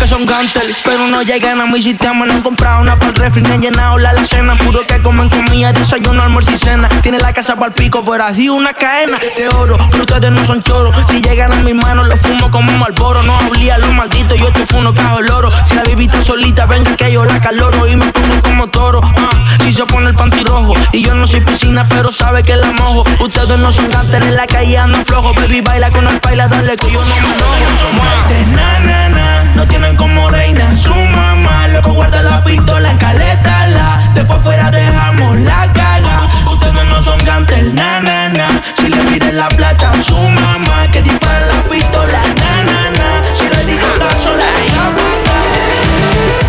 que 0.02 0.08
son 0.08 0.26
gantel, 0.26 0.76
pero 0.84 1.08
no 1.08 1.22
llegan 1.22 1.62
a 1.62 1.68
mi 1.68 1.80
sistema. 1.80 2.26
No 2.26 2.34
han 2.34 2.42
comprado 2.42 2.82
una 2.82 2.98
para 2.98 3.12
el 3.12 3.16
refri, 3.16 3.46
han 3.46 3.62
llenado 3.62 4.00
la 4.00 4.10
alacena. 4.10 4.58
Puro 4.58 4.82
que 4.88 5.00
comen 5.00 5.30
comida, 5.30 5.72
desayuno, 5.74 6.24
almuerzo 6.24 6.52
y 6.52 6.58
cena. 6.58 6.90
Tiene 7.04 7.20
la 7.20 7.32
casa 7.34 7.56
para 7.56 7.68
el 7.68 7.74
pico, 7.74 8.04
pero 8.04 8.24
así 8.24 8.50
una 8.50 8.74
cadena 8.74 9.20
de 9.20 9.48
oro. 9.50 9.78
Pero 9.92 10.04
ustedes 10.04 10.32
no 10.32 10.44
son 10.44 10.64
choros. 10.64 10.96
Si 11.08 11.22
llegan 11.22 11.54
a 11.54 11.58
mis 11.58 11.76
manos, 11.76 12.08
los 12.08 12.20
fumo 12.20 12.50
como 12.50 12.72
malboro. 12.80 13.22
No 13.22 13.38
hablía 13.38 13.78
los 13.78 13.94
malditos, 13.94 14.40
yo 14.40 14.52
te 14.52 14.66
fumo 14.66 14.92
cajo 14.92 15.20
el 15.20 15.30
oro. 15.30 15.52
Si 15.66 15.76
la 15.76 15.84
vivita 15.84 16.20
solita, 16.24 16.66
venga 16.66 16.96
que 16.96 17.12
yo 17.12 17.24
la 17.24 17.40
caloro 17.40 17.88
y 17.88 17.96
me 17.96 18.12
pongo 18.12 18.42
como 18.42 18.68
toro. 18.70 19.02
Ah, 19.04 19.30
si 19.64 19.72
se 19.72 19.86
pone 19.86 20.10
el 20.10 20.16
panty 20.16 20.44
rojo 20.44 20.74
y 20.94 21.04
yo 21.04 21.14
no 21.14 21.28
soy 21.28 21.42
piscina, 21.42 21.88
pero 21.88 22.12
sabe 22.12 22.42
que 22.42 22.56
la 22.56 22.72
mojo. 22.72 23.04
Ustedes 23.20 23.58
no 23.60 23.72
son 23.72 23.88
gantes, 23.92 24.20
en 24.26 24.36
la 24.36 24.48
calle 24.48 24.80
andan 24.80 25.06
flojo. 25.06 25.32
Baby, 25.36 25.62
baila 25.62 25.92
con 25.92 26.08
el 26.08 26.20
baila, 26.20 26.48
dale 26.48 26.76
que 26.76 26.90
yo 26.90 27.00
no 27.00 27.16
me 27.16 27.34
enojo. 27.36 28.56
Na, 28.56 28.80
na, 28.80 29.10
na. 29.10 29.41
No 29.62 29.68
tienen 29.68 29.96
como 29.96 30.28
reina 30.32 30.76
su 30.76 30.92
mamá. 30.92 31.68
Loco, 31.68 31.94
guarda 31.94 32.24
la 32.24 32.44
pistola, 32.44 32.98
la 32.98 34.12
Después 34.16 34.42
fuera 34.42 34.72
dejamos 34.72 35.40
la 35.42 35.72
caga. 35.72 36.28
Ustedes 36.52 36.84
no 36.86 37.00
son 37.00 37.20
gantes, 37.24 37.72
na, 37.72 38.00
na, 38.00 38.30
na. 38.30 38.48
Si 38.76 38.90
le 38.90 38.98
piden 39.04 39.38
la 39.38 39.50
plata 39.50 39.92
a 39.92 40.02
su 40.02 40.18
mamá, 40.18 40.90
que 40.90 41.04
dispara 41.04 41.46
la 41.46 41.62
pistola, 41.70 42.22
na, 42.38 42.64
na, 42.64 42.90
na. 42.90 43.24
Si 43.36 43.48
le 43.50 43.72
digo 43.72 43.86
la 44.00 44.10
sola, 44.10 44.46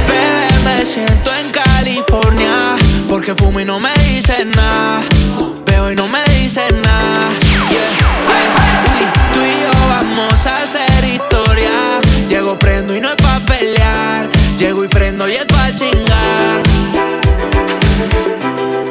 Bebé, 0.08 0.64
me 0.64 0.86
siento 0.86 1.30
en 1.34 1.50
California 1.50 2.76
Porque 3.08 3.34
fumo 3.34 3.60
no 3.60 3.78
me 3.78 3.92
dicen 4.04 4.50
nada 4.52 5.02
Llego 14.58 14.84
y 14.84 14.88
prendo 14.88 15.28
y 15.28 15.32
es 15.32 15.44
pa' 15.46 15.74
chingar. 15.74 16.62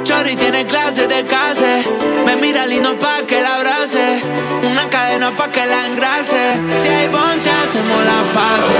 Chori 0.03 0.35
tiene 0.35 0.65
clases 0.65 1.07
de 1.07 1.25
clase 1.25 1.83
Me 2.25 2.35
mira 2.35 2.65
lindo 2.65 2.97
pa' 2.99 3.25
que 3.27 3.41
la 3.41 3.55
abrace. 3.55 4.21
Una 4.69 4.89
cadena 4.89 5.31
pa' 5.35 5.49
que 5.49 5.65
la 5.65 5.85
engrase. 5.87 6.59
Si 6.81 6.87
hay 6.87 7.07
boncha 7.07 7.51
hacemos 7.63 8.01
la 8.11 8.21
pase. 8.37 8.79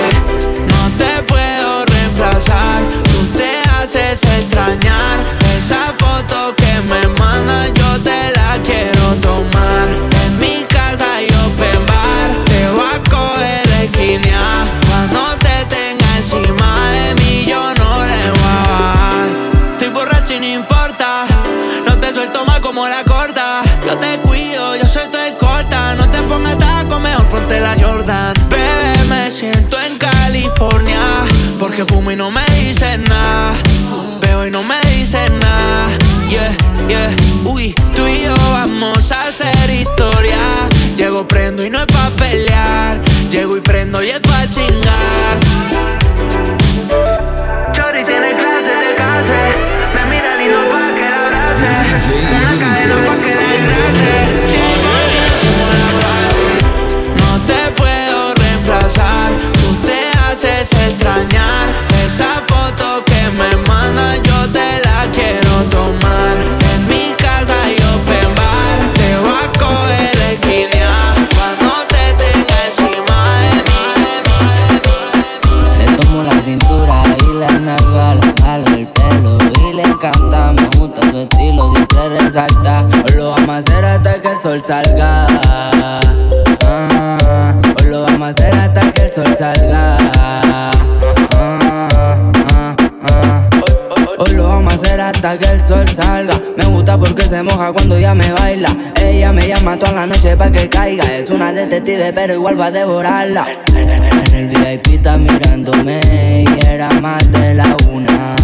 No 0.74 0.98
te 0.98 1.24
puedo 1.24 1.86
reemplazar. 1.86 2.80
Tú 3.04 3.28
te 3.38 3.50
haces 3.78 4.22
extrañar. 4.24 5.20
Esa 5.58 5.96
foto 5.98 6.56
que 6.56 6.74
me 6.90 7.08
manda 7.20 7.68
yo 7.68 8.00
te 8.04 8.32
la 8.36 8.62
quiero 8.64 9.16
tomar 9.22 10.11
Porque 31.82 31.94
fumo 31.96 32.12
y 32.12 32.16
no 32.16 32.30
me 32.30 32.46
dicen 32.60 33.04
nada. 33.06 33.56
Veo 34.22 34.46
y 34.46 34.52
no 34.52 34.62
me 34.62 34.80
dicen 34.82 35.40
nada. 35.40 35.98
Yeah, 36.30 36.56
yeah. 36.88 37.16
Uy, 37.44 37.74
tú 37.96 38.06
y 38.06 38.22
yo 38.24 38.36
vamos 38.52 39.12
a 39.12 39.22
hacer 39.22 39.70
historia. 39.72 40.38
Llego, 40.96 41.28
prendo 41.28 41.66
y 41.66 41.72
no 41.72 41.80
es 41.80 41.88
pa' 41.88 42.12
pelear. 42.18 43.02
Llego 43.32 43.58
y 43.58 43.62
prendo 43.62 44.04
y 44.04 44.10
es 44.10 44.20
pa' 44.20 44.48
chingar 44.48 44.81
salga. 84.66 85.28
Ah, 86.66 87.56
hoy 87.80 87.88
lo 87.88 88.04
vamos 88.04 88.28
a 88.28 88.30
hacer 88.30 88.54
hasta 88.54 88.92
que 88.92 89.02
el 89.04 89.14
sol 89.14 89.36
salga. 89.38 89.98
Ah, 91.38 92.32
ah. 93.04 93.50
Hoy 94.18 94.34
lo 94.36 94.48
vamos 94.48 94.74
a 94.74 94.76
hacer 94.76 95.02
hasta 95.02 95.38
que 95.38 95.50
el 95.50 95.66
sol 95.66 95.88
salga. 95.96 96.40
Me 96.58 96.66
gusta 96.66 96.98
porque 96.98 97.24
se 97.24 97.42
moja 97.42 97.72
cuando 97.72 97.98
ella 97.98 98.14
me 98.14 98.32
baila. 98.34 98.76
Ella 99.02 99.32
me 99.32 99.48
llama 99.48 99.78
toda 99.78 99.92
la 99.94 100.08
noche 100.08 100.38
para 100.38 100.52
que 100.52 100.70
caiga. 100.70 101.06
Es 101.16 101.30
una 101.30 101.52
detective, 101.52 102.14
pero 102.14 102.34
igual 102.34 102.60
va 102.60 102.68
a 102.68 102.72
devorarla. 102.72 103.48
En 103.74 104.34
el 104.34 104.48
VIP 104.48 104.88
está 104.96 105.18
mirándome 105.18 106.46
y 106.48 106.66
era 106.66 106.90
más 107.02 107.32
de 107.32 107.56
la 107.56 107.76
una. 107.90 108.36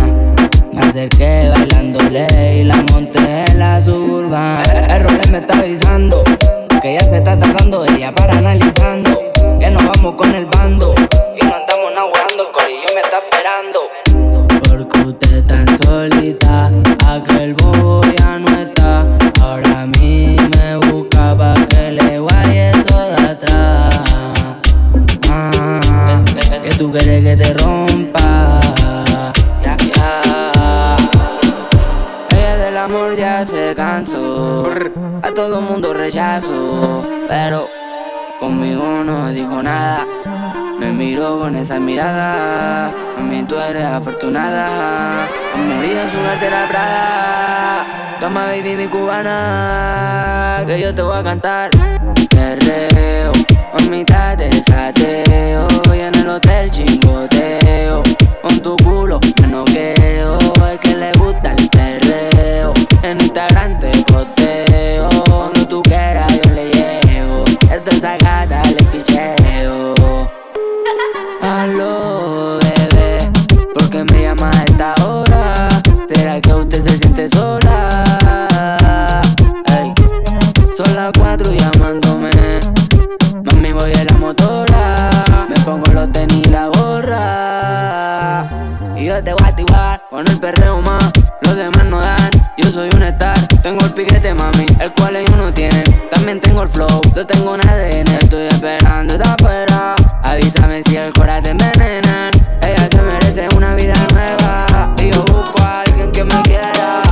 Me 0.74 0.82
acerqué 0.82 1.50
bailándole 1.50 2.62
y 2.62 2.64
la 2.64 2.78
monté 2.92 3.46
en 3.52 3.60
la 3.60 3.82
suburban. 3.82 4.77
Está 5.38 5.60
avisando 5.60 6.24
que 6.82 6.96
ya 6.96 7.02
se 7.02 7.18
está 7.18 7.38
tardando. 7.38 7.86
Ella 7.86 8.12
para 8.12 8.40
analizando 8.40 9.22
que 9.60 9.70
nos 9.70 9.88
vamos 9.88 10.16
con 10.16 10.34
el 10.34 10.48
bando. 10.48 10.96
Pero 37.28 37.68
conmigo 38.40 39.04
no 39.04 39.30
dijo 39.30 39.62
nada. 39.62 40.06
Me 40.80 40.92
miró 40.92 41.40
con 41.40 41.56
esa 41.56 41.80
mirada. 41.80 42.88
A 42.88 43.22
mí 43.22 43.44
tú 43.44 43.60
eres 43.60 43.84
afortunada. 43.84 45.28
Morí 45.56 45.92
a 45.98 46.12
su 46.12 46.18
de 46.44 46.50
la 46.50 46.68
Prada. 46.68 48.18
Toma, 48.20 48.46
baby, 48.46 48.76
mi 48.76 48.88
cubana. 48.88 50.64
Que 50.66 50.80
yo 50.80 50.94
te 50.94 51.02
voy 51.02 51.18
a 51.18 51.24
cantar. 51.24 51.72
Perreo, 52.30 53.32
mamita 53.74 54.36
te 54.38 54.50
sateo. 54.64 55.68
Y 55.96 56.00
en 56.00 56.16
el 56.16 56.30
hotel 56.30 56.72
chingoteo. 56.72 58.04
Con 58.42 58.62
tu 58.62 58.76
culo 58.78 59.20
me 59.42 59.48
noqueo. 59.48 60.38
El 60.70 60.80
que 60.80 60.96
le 60.96 61.12
gusta 61.14 61.54
el 61.54 61.70
perreo. 61.70 62.74
Con 90.18 90.28
el 90.28 90.40
perreo 90.40 90.82
más. 90.82 91.12
Los 91.42 91.56
demás 91.56 91.86
no 91.86 92.00
dan. 92.00 92.32
Yo 92.58 92.72
soy 92.72 92.90
un 92.96 93.04
star. 93.04 93.38
Tengo 93.62 93.86
el 93.86 93.94
piquete, 93.94 94.34
mami, 94.34 94.66
el 94.80 94.92
cual 94.94 95.16
ellos 95.16 95.38
no 95.38 95.54
tienen. 95.54 95.84
También 96.10 96.40
tengo 96.40 96.64
el 96.64 96.70
flow, 96.70 97.02
yo 97.16 97.24
tengo 97.28 97.52
un 97.52 97.62
ADN. 97.62 98.08
Estoy 98.20 98.48
esperando 98.48 99.14
esta 99.14 99.36
afuera. 99.36 99.96
Avísame 100.24 100.82
si 100.82 100.98
el 100.98 101.14
corazón 101.14 101.44
te 101.60 101.66
envenenan. 101.66 102.32
Ella 102.64 102.90
se 102.92 103.02
merece 103.04 103.48
una 103.56 103.76
vida 103.76 103.94
nueva. 104.12 104.96
Y 104.98 105.12
yo 105.12 105.24
busco 105.24 105.62
a 105.62 105.82
alguien 105.82 106.12
que 106.12 106.24
me 106.24 106.42
quiera. 106.42 107.04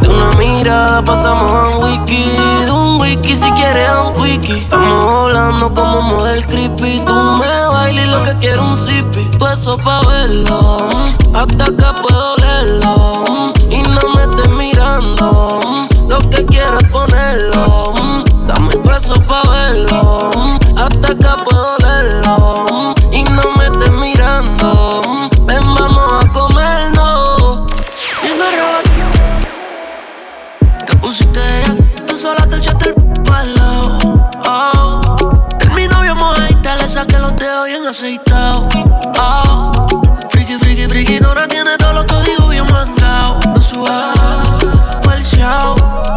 De 0.00 0.08
una 0.08 0.30
mirada 0.38 1.04
pasamos 1.04 1.52
a 1.52 1.76
un 1.76 1.84
wiki, 1.84 2.30
de 2.64 2.70
un 2.70 2.98
wiki 2.98 3.36
si 3.36 3.50
quieres 3.50 3.86
a 3.86 4.04
un 4.04 4.14
quickie. 4.14 4.60
Estamos 4.60 5.04
hablando 5.04 5.74
como 5.74 6.00
model 6.00 6.46
creepy, 6.46 7.02
tú 7.04 7.12
me 7.38 7.55
lo 8.16 8.22
que 8.24 8.38
quiero 8.38 8.62
un 8.62 8.76
zippy. 8.76 9.24
Todo 9.38 9.52
eso 9.52 9.76
pa' 9.78 10.00
verlo, 10.08 10.78
hasta 11.34 11.64
acá 11.64 11.94
puedo 11.94 12.36
leerlo. 12.36 13.24
mm, 13.28 13.72
Y 13.72 13.82
no 13.82 14.00
me 14.14 14.22
estés 14.24 14.48
mirando, 14.50 15.60
lo 16.08 16.18
que 16.30 16.44
quiero 16.46 16.78
es 16.78 16.88
ponerlo. 16.88 17.92
Dame 18.46 18.74
todo 18.76 18.94
eso 18.96 19.14
pa' 19.28 19.42
verlo, 19.50 20.30
hasta 20.76 21.12
acá 21.12 21.36
puedo 21.44 21.76
leerlo. 21.78 22.64
mm, 22.70 23.12
Y 23.14 23.24
no 23.24 23.42
me 23.56 23.66
estés 23.66 23.90
mirando, 23.92 24.95
bien 37.86 37.90
aceitados. 37.90 38.74
Oh. 39.18 39.70
Friki, 40.30 40.58
friki, 40.58 40.88
friki, 40.88 41.18
Dora 41.18 41.46
tiene 41.46 41.76
todos 41.78 41.94
los 41.94 42.04
códigos 42.06 42.48
bien 42.48 42.64
mangados. 42.70 43.46
No 43.46 43.60
suba 43.60 44.12
el 45.14 45.24
show. 45.24 45.76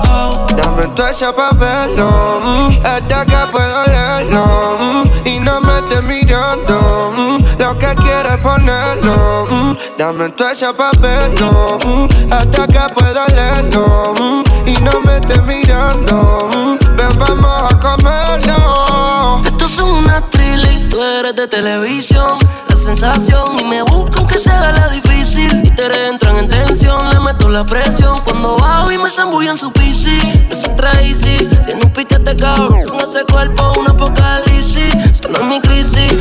Oh. 0.09 0.47
Dame 0.55 0.87
tu 0.95 1.03
ese 1.03 1.31
pa' 1.31 1.51
verlo, 1.51 2.41
mm, 2.43 2.85
hasta 2.85 3.25
que 3.25 3.37
puedo 3.51 3.85
leerlo 3.85 4.77
mm, 4.79 5.27
Y 5.27 5.39
no 5.39 5.61
me 5.61 5.77
estés 5.79 6.03
mirando, 6.03 7.13
mm, 7.15 7.61
lo 7.61 7.77
que 7.77 7.95
quieres 7.95 8.37
ponerlo 8.37 9.47
mm, 9.49 9.77
Dame 9.97 10.29
tu 10.29 10.43
ese 10.45 10.73
pa' 10.73 10.91
verlo, 10.99 11.77
mm, 11.85 12.33
hasta 12.33 12.67
que 12.67 12.93
puedo 12.93 13.21
leerlo 13.27 14.13
mm, 14.19 14.67
Y 14.67 14.73
no 14.81 14.99
me 15.01 15.15
estés 15.17 15.43
mirando, 15.43 16.49
ven 16.97 17.19
vamos 17.19 17.73
a 17.73 17.79
comerlo 17.79 18.78
tú 20.89 21.03
eres 21.03 21.35
de 21.35 21.47
televisión. 21.47 22.37
La 22.67 22.75
sensación 22.75 23.45
y 23.57 23.63
me 23.63 23.81
buscan 23.83 24.25
que 24.27 24.37
se 24.37 24.49
haga 24.49 24.71
la 24.71 24.89
difícil. 24.89 25.49
Y 25.63 25.71
te 25.71 26.07
entran 26.07 26.37
en 26.37 26.47
tensión, 26.49 27.09
le 27.09 27.19
meto 27.19 27.49
la 27.49 27.65
presión. 27.65 28.17
Cuando 28.23 28.57
bajo 28.57 28.91
y 28.91 28.97
me 28.97 29.09
zambullo 29.09 29.51
en 29.51 29.57
su 29.57 29.71
PC. 29.71 30.09
Me 30.49 30.55
centra 30.55 30.91
easy, 31.01 31.47
tiene 31.65 31.83
un 31.83 31.93
piquete 31.93 32.35
cabrón. 32.35 32.83
Ese 32.99 33.23
cuerpo, 33.31 33.71
una 33.79 33.91
apocalipsis. 33.91 34.93
Sana 35.13 35.39
mi 35.45 35.61
crisis. 35.61 36.15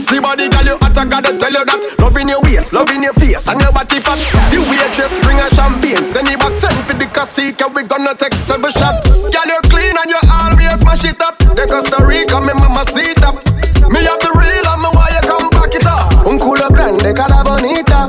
Sexy 0.00 0.18
body, 0.18 0.48
girl, 0.48 0.64
you 0.64 0.78
hot, 0.80 0.96
I 0.96 1.04
gotta 1.04 1.36
tell 1.36 1.52
you 1.52 1.60
that. 1.60 1.80
Loving 2.00 2.32
your 2.32 2.40
waist, 2.40 2.72
loving 2.72 3.02
your 3.04 3.12
face, 3.20 3.46
and 3.46 3.60
your 3.60 3.70
body 3.70 4.00
fat. 4.00 4.16
You 4.48 4.64
waitress, 4.64 5.12
bring 5.20 5.36
a 5.36 5.44
champagne, 5.52 6.00
send 6.08 6.32
it 6.32 6.40
back, 6.40 6.56
send 6.56 6.72
for 6.88 6.96
the 6.96 7.04
casika, 7.04 7.68
we 7.68 7.84
gonna 7.84 8.16
take 8.16 8.32
seven 8.32 8.72
shots. 8.72 9.12
Girl, 9.12 9.44
you 9.44 9.60
clean 9.68 9.92
and 9.92 10.08
you 10.08 10.20
always 10.32 10.80
mash 10.88 11.04
it 11.04 11.20
up. 11.20 11.36
The 11.52 11.68
Costa 11.68 12.00
Rica, 12.00 12.40
me 12.40 12.56
mama 12.56 12.88
seat 12.88 13.20
up. 13.20 13.44
Me 13.92 14.00
have 14.00 14.16
the 14.24 14.32
real, 14.40 14.72
me 14.80 14.88
why 14.96 15.12
you 15.12 15.24
come 15.28 15.52
back 15.52 15.74
it 15.76 15.84
up. 15.84 16.24
Un 16.24 16.40
culo 16.40 16.72
grande, 16.72 17.12
cara 17.12 17.44
bonita. 17.44 18.08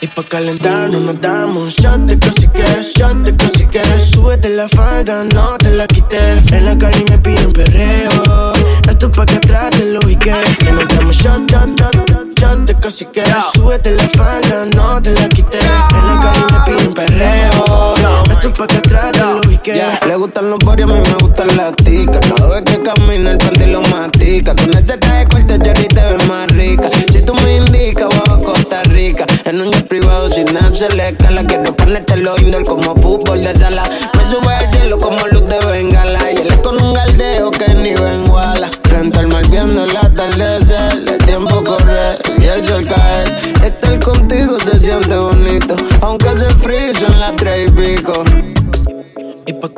Y 0.00 0.06
pa' 0.08 0.24
calentarnos 0.24 1.00
nos 1.00 1.20
damos 1.20 1.62
un 1.62 1.68
shot 1.68 2.00
de 2.00 2.18
caciques, 2.18 2.92
shot 2.94 3.16
de 3.24 3.34
caciques 3.34 4.10
Súbete 4.12 4.50
la 4.50 4.68
falda, 4.68 5.24
no 5.24 5.56
te 5.56 5.70
la 5.70 5.86
quité 5.86 6.36
En 6.52 6.66
la 6.66 6.76
calle 6.76 7.02
me 7.08 7.18
piden 7.18 7.50
perreo 7.50 8.52
Esto 8.96 9.12
pa' 9.12 9.26
que 9.26 9.36
atrás 9.36 9.68
te 9.72 9.84
lo 9.84 10.00
ubiqué 10.00 10.32
Que 10.58 10.72
nos 10.72 10.88
damos 10.88 11.14
shot, 11.16 11.50
shot, 11.50 11.68
shot, 11.78 11.94
shot, 12.08 12.40
shot 12.40 12.58
de 12.60 12.74
caciques 12.76 13.28
Súbete 13.52 13.90
la 13.90 14.08
falda, 14.08 14.64
no 14.74 15.02
te 15.02 15.12
la 15.12 15.28
quité 15.28 15.58
En 15.60 16.06
la 16.06 16.18
calle 16.22 16.46
me 16.50 16.60
piden 16.64 16.94
perreo. 16.94 17.94
Esto 18.30 18.54
pa' 18.54 18.66
que 18.66 18.78
atrás 18.78 19.12
te 19.12 19.18
lo 19.18 19.40
ubiqué 19.44 19.74
Yeah, 19.74 20.00
Le 20.06 20.16
gustan 20.16 20.48
los 20.48 20.58
borios, 20.60 20.90
a 20.90 20.94
mí 20.94 21.00
me 21.00 21.14
gustan 21.20 21.54
las 21.58 21.76
ticas. 21.76 22.20
Cada 22.26 22.48
vez 22.48 22.62
que 22.62 22.82
camina 22.82 23.32
el 23.32 23.36
panty 23.36 23.66
lo 23.66 23.82
matica. 23.82 24.54
Con 24.54 24.70
ese 24.70 24.96
traje 24.96 25.26
corto, 25.28 25.56
Jerry 25.62 25.88
te 25.88 26.00
ves 26.00 26.26
más 26.26 26.50
rica. 26.52 26.88
Si 27.12 27.20
tú 27.20 27.34
me 27.34 27.56
indicas, 27.56 28.08
Costa 28.42 28.82
Rica. 28.84 29.24
En 29.44 29.60
un 29.60 29.70
jet 29.70 29.86
privado 29.86 30.28
sin 30.28 30.56
hacer 30.56 30.94
la. 30.94 31.06
Quiero 31.46 31.76
ponerte 31.76 32.16
los 32.16 32.40
indoor 32.42 32.64
como 32.64 32.94
fútbol 32.96 33.42
de 33.42 33.54
sala. 33.54 33.82
Me 34.16 34.24
sube 34.24 34.54
al 34.54 34.70
cielo 34.70 34.98
como 34.98 35.18
luz 35.28 35.46
de 35.48 35.58
bengala. 35.66 36.18
Y 36.32 36.36
él 36.36 36.48
es 36.48 36.56
con 36.58 36.80
un 36.82 36.94
galdeo 36.94 37.50
que 37.50 37.74
ni 37.74 37.94
benguala. 37.94 38.68
Frente 38.84 39.18
al 39.20 39.28
mar 39.28 39.46
viendo 39.48 39.84
el 39.84 39.96
atardecer. 39.96 41.04
El 41.08 41.18
tiempo 41.26 41.62
corre 41.64 42.18
y 42.38 42.44
el 42.44 42.66
sol 42.66 42.86
cae. 42.86 43.24
Estar 43.64 43.98
contigo 44.00 44.58
se 44.60 44.78
siente 44.78 45.16
bonito. 45.16 45.76
Aunque 46.00 46.28
hace 46.28 46.48
frío 46.56 46.94
son 46.98 47.18
las 47.20 47.34
tres 47.36 47.70
y 47.70 47.72
pico. 47.74 48.12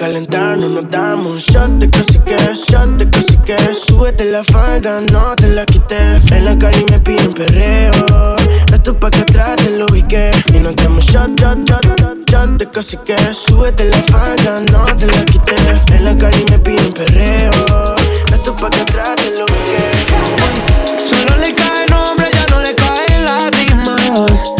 Calentarnos 0.08 0.70
nos 0.70 0.90
damos. 0.90 1.42
Shot 1.42 1.72
de 1.80 1.90
caciques, 1.90 2.64
shot 2.70 2.96
de 2.96 3.10
caciques. 3.10 3.84
Súbete 3.86 4.24
la 4.24 4.42
falda, 4.42 5.02
no 5.12 5.36
te 5.36 5.48
la 5.48 5.66
quité 5.66 5.98
En 6.30 6.46
la 6.46 6.58
calle 6.58 6.82
me 6.90 6.98
piden 6.98 7.34
perreo. 7.34 8.36
Esto 8.72 8.98
pa' 8.98 9.10
que 9.10 9.18
atrás 9.18 9.56
te 9.56 9.68
lo 9.68 9.84
ubiqué 9.84 10.30
Y 10.54 10.60
nos 10.60 10.74
damos 10.76 11.04
shot, 11.04 11.38
shot, 11.38 11.58
shot, 11.68 11.84
shot, 12.00 12.30
shot 12.30 12.48
de 12.56 12.70
caciques. 12.70 13.36
Súbete 13.46 13.84
la 13.84 13.98
falda, 14.10 14.60
no 14.72 14.86
te 14.96 15.08
la 15.08 15.22
quité 15.26 15.56
En 15.92 16.04
la 16.06 16.16
calle 16.16 16.42
me 16.52 16.58
piden 16.58 16.90
perreo. 16.94 17.52
Esto 18.32 18.56
pa' 18.56 18.70
que 18.70 18.80
atrás 18.80 19.14
te 19.16 19.38
lo 19.38 19.44
ubiqué 19.44 19.84
Solo 21.04 21.36
le 21.36 21.54
cae 21.54 21.86
nombre, 21.90 22.26
ya 22.32 22.46
no 22.48 22.62
le 22.62 22.74
caen 22.74 23.24
lágrimas. 23.26 24.57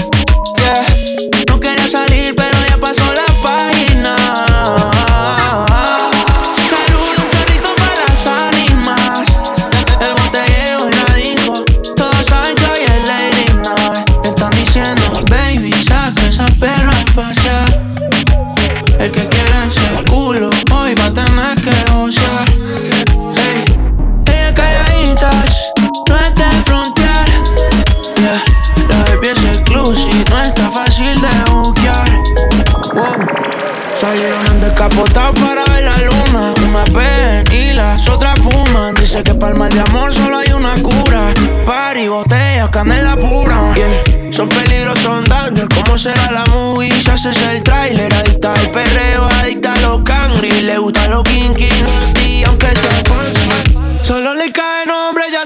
Que 39.24 39.34
para 39.34 39.52
el 39.52 39.58
mal 39.58 39.70
de 39.70 39.80
amor 39.80 40.14
solo 40.14 40.38
hay 40.38 40.52
una 40.52 40.74
cura. 40.74 41.34
Party, 41.66 42.06
botellas, 42.06 42.70
canela 42.70 43.16
pura. 43.16 43.74
Yeah. 43.74 44.32
Son 44.32 44.48
peligros, 44.48 45.00
son 45.00 45.24
daños. 45.24 45.66
¿Cómo 45.74 45.98
será 45.98 46.30
la 46.30 46.44
movie? 46.46 46.92
Ya 47.02 47.14
haces 47.14 47.36
el 47.48 47.62
trailer. 47.64 48.14
Adicta 48.14 48.54
al 48.54 48.70
perreo, 48.70 49.28
adicta 49.40 49.72
a 49.72 49.80
los 49.80 50.02
cangri. 50.02 50.52
Le 50.62 50.78
gusta 50.78 51.08
los 51.08 51.24
kinky, 51.24 51.68
aunque 52.46 52.66
sea 52.76 53.02
fancy. 53.06 53.78
Solo 54.02 54.34
le 54.34 54.52
caen 54.52 54.90
hombres, 54.90 55.26
ya 55.32 55.44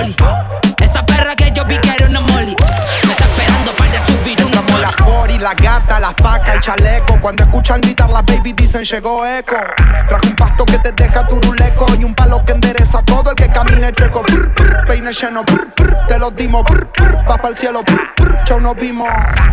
los 0.00 0.37
las 6.08 6.14
pacas, 6.14 6.54
el 6.54 6.60
chaleco. 6.60 7.20
Cuando 7.20 7.44
escuchan 7.44 7.80
gritar 7.80 8.10
las 8.10 8.24
baby 8.24 8.52
dicen 8.52 8.82
llegó 8.82 9.26
eco. 9.26 9.56
Traje 10.08 10.26
un 10.26 10.34
pasto 10.34 10.64
que 10.64 10.78
te 10.78 10.92
deja 10.92 11.26
turuleco 11.26 11.86
y 11.98 12.04
un 12.04 12.14
palo 12.14 12.44
que 12.44 12.52
endereza 12.52 13.02
todo 13.02 13.30
el 13.30 13.36
que 13.36 13.48
camina 13.48 13.92
chueco. 13.92 14.22
Brr, 14.22 14.86
peine 14.86 15.12
lleno, 15.12 15.44
te 16.08 16.18
lo 16.18 16.30
dimos. 16.30 16.64
Brr, 16.64 16.88
brr, 16.96 17.30
va 17.30 17.36
pa'l 17.36 17.54
cielo, 17.54 17.82
chau 18.44 18.60
nos 18.60 18.76
vimos. 18.76 19.08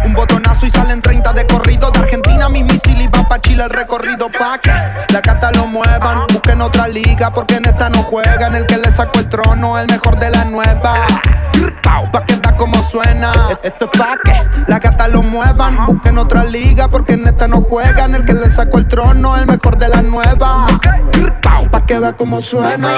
Un 0.05 0.13
botonazo 0.13 0.65
y 0.65 0.69
salen 0.69 1.01
30 1.01 1.33
de 1.33 1.45
corrido. 1.45 1.91
De 1.91 1.99
Argentina 1.99 2.47
mis 2.49 2.63
misiles 2.63 3.05
y 3.05 3.07
va 3.07 3.27
pa' 3.27 3.41
Chile 3.41 3.63
el 3.63 3.69
recorrido. 3.69 4.29
Pa' 4.29 4.57
que 4.59 4.71
la 5.13 5.21
gata 5.21 5.51
lo 5.51 5.67
muevan. 5.67 6.27
Busquen 6.31 6.61
otra 6.61 6.87
liga 6.87 7.31
porque 7.31 7.55
en 7.55 7.65
esta 7.65 7.89
no 7.89 8.01
juegan. 8.03 8.55
El 8.55 8.65
que 8.65 8.77
le 8.77 8.91
sacó 8.91 9.19
el 9.19 9.27
trono, 9.27 9.77
el 9.77 9.87
mejor 9.87 10.17
de 10.19 10.29
la 10.29 10.45
nueva. 10.45 10.93
Pa' 12.11 12.25
que 12.25 12.37
da 12.37 12.55
como 12.55 12.81
suena. 12.83 13.31
Esto 13.61 13.89
es 13.91 13.99
pa' 13.99 14.17
que 14.23 14.65
la 14.67 14.79
gata 14.79 15.07
lo 15.07 15.21
muevan. 15.21 15.85
Busquen 15.85 16.17
otra 16.17 16.44
liga 16.45 16.87
porque 16.89 17.13
en 17.13 17.27
esta 17.27 17.47
no 17.47 17.61
juegan. 17.61 18.15
El 18.15 18.25
que 18.25 18.33
le 18.33 18.49
sacó 18.49 18.77
el 18.77 18.87
trono, 18.87 19.35
el 19.37 19.45
mejor 19.45 19.77
de 19.77 19.89
la 19.89 20.01
nueva. 20.01 20.67
Pa' 21.71 21.85
que 21.85 21.99
vea 21.99 22.13
cómo 22.13 22.41
suena. 22.41 22.89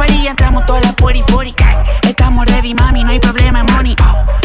Party 0.00 0.28
entramos 0.28 0.64
todas 0.64 0.82
las 0.82 0.96
40-40 0.96 1.54
Estamos 2.08 2.46
ready, 2.46 2.72
mami, 2.72 3.04
no 3.04 3.10
hay 3.10 3.20
problema, 3.20 3.62
money 3.64 3.94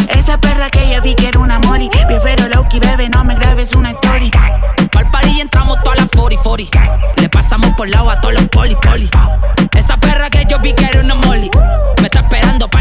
Esa 0.09 0.37
perra 0.37 0.69
que 0.69 0.93
yo 0.93 1.01
vi 1.01 1.15
que 1.15 1.29
era 1.29 1.39
una 1.39 1.59
molly 1.59 1.89
Prefiero 2.07 2.49
Loki, 2.49 2.77
bebé, 2.79 3.07
no 3.07 3.23
me 3.23 3.35
grabes 3.35 3.73
una 3.73 3.91
story 3.91 4.31
Pa'l 4.91 5.09
party 5.11 5.39
entramos 5.39 5.77
todas 5.81 6.01
las 6.01 6.09
40-40 6.11 7.13
Le 7.21 7.29
pasamos 7.29 7.71
por 7.77 7.87
lado 7.87 8.09
a 8.09 8.19
todos 8.19 8.33
los 8.33 8.49
poli 8.49 8.75
poli 8.75 9.09
Esa 9.77 9.95
perra 9.95 10.29
que 10.29 10.45
yo 10.49 10.59
vi 10.59 10.73
que 10.73 10.83
era 10.83 10.99
una 10.99 11.15
molly 11.15 11.24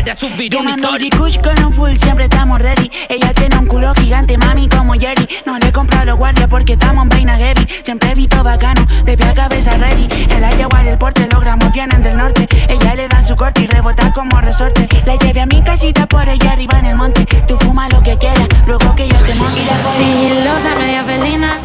esperando 0.05 0.15
para 0.15 0.15
subir 0.15 0.57
una 0.57 0.71
Llamando 0.71 0.89
story 0.89 1.11
G-Kush 1.11 1.39
con 1.41 1.65
un 1.65 1.73
full, 1.73 1.97
siempre 1.97 2.25
estamos 2.25 2.61
ready. 2.61 2.91
Ella 3.09 3.33
tiene 3.33 3.57
un 3.59 3.67
culo 3.67 3.93
gigante, 3.95 4.37
mami, 4.39 4.69
como 4.69 4.95
Jerry. 4.95 5.27
No 5.47 5.59
le 5.59 5.73
compro 5.73 6.05
los 6.05 6.17
guardias 6.17 6.49
porque 6.49 6.75
estamos 6.75 7.05
en 7.05 7.09
vaina 7.09 7.37
heavy. 7.37 7.67
Siempre 7.85 8.15
visto 8.15 8.43
bacano, 8.43 8.87
de 9.05 9.17
pie 9.17 9.29
a 9.29 9.35
cabeza 9.35 9.77
ready. 9.77 10.09
En 10.31 10.41
la 10.41 10.51
Jaguar 10.51 10.87
el 10.87 10.99
porte, 10.99 11.27
los 11.31 11.41
gramos 11.41 11.73
vienen 11.73 12.03
del 12.03 12.17
norte. 12.17 12.47
Ella 12.69 12.95
le 12.95 13.09
da 13.09 13.25
su 13.25 13.37
corte 13.37 13.63
y 13.63 13.67
rebota 13.67 14.13
como 14.13 14.41
resorte. 14.41 14.89
La 15.07 15.17
llevé 15.17 15.41
a 15.41 15.47
mi 15.47 15.63
casita 15.63 16.07
por 16.07 16.29
allá 16.29 16.53
arriba 16.53 16.79
en 16.79 16.87
el 16.87 16.97
monte. 16.97 17.25
Tú 17.47 17.57
fuma 17.59 17.89
lo 17.89 18.03
que 18.03 18.17
quieras, 18.19 18.49
luego 18.67 18.95
que 18.95 19.09
yo 19.09 19.17
te 19.19 19.35
monte 19.35 19.61
y 19.61 19.65
la 19.65 19.93
Sigilosa, 19.97 20.75
media 20.77 21.05
felina. 21.05 21.59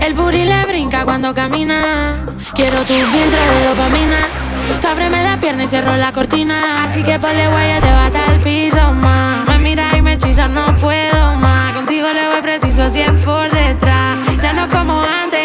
El 0.00 0.14
booty 0.14 0.44
le 0.44 0.66
brinca 0.66 1.04
cuando 1.04 1.32
camina. 1.32 2.24
Quiero 2.54 2.78
tu 2.78 2.84
filtro 2.84 3.40
de 3.40 3.68
dopamina. 3.68 4.45
Tú 4.80 4.88
ábreme 4.88 5.22
la 5.22 5.38
pierna 5.38 5.64
y 5.64 5.68
cierro 5.68 5.96
la 5.96 6.12
cortina. 6.12 6.84
Así 6.84 7.02
que 7.02 7.18
ponle 7.18 7.46
guaya, 7.48 7.80
te 7.80 7.90
bata 7.90 8.26
al 8.28 8.40
piso 8.40 8.92
más. 8.92 9.46
Me 9.48 9.58
mira 9.58 9.96
y 9.96 10.02
me 10.02 10.14
hechiza, 10.14 10.48
no 10.48 10.76
puedo 10.78 11.36
más. 11.36 11.72
Contigo 11.72 12.08
le 12.12 12.28
voy 12.28 12.42
preciso 12.42 12.90
si 12.90 13.00
es 13.00 13.12
por 13.24 13.50
detrás. 13.50 14.18
Ya 14.42 14.52
no 14.52 14.68
como 14.68 15.00
antes, 15.00 15.35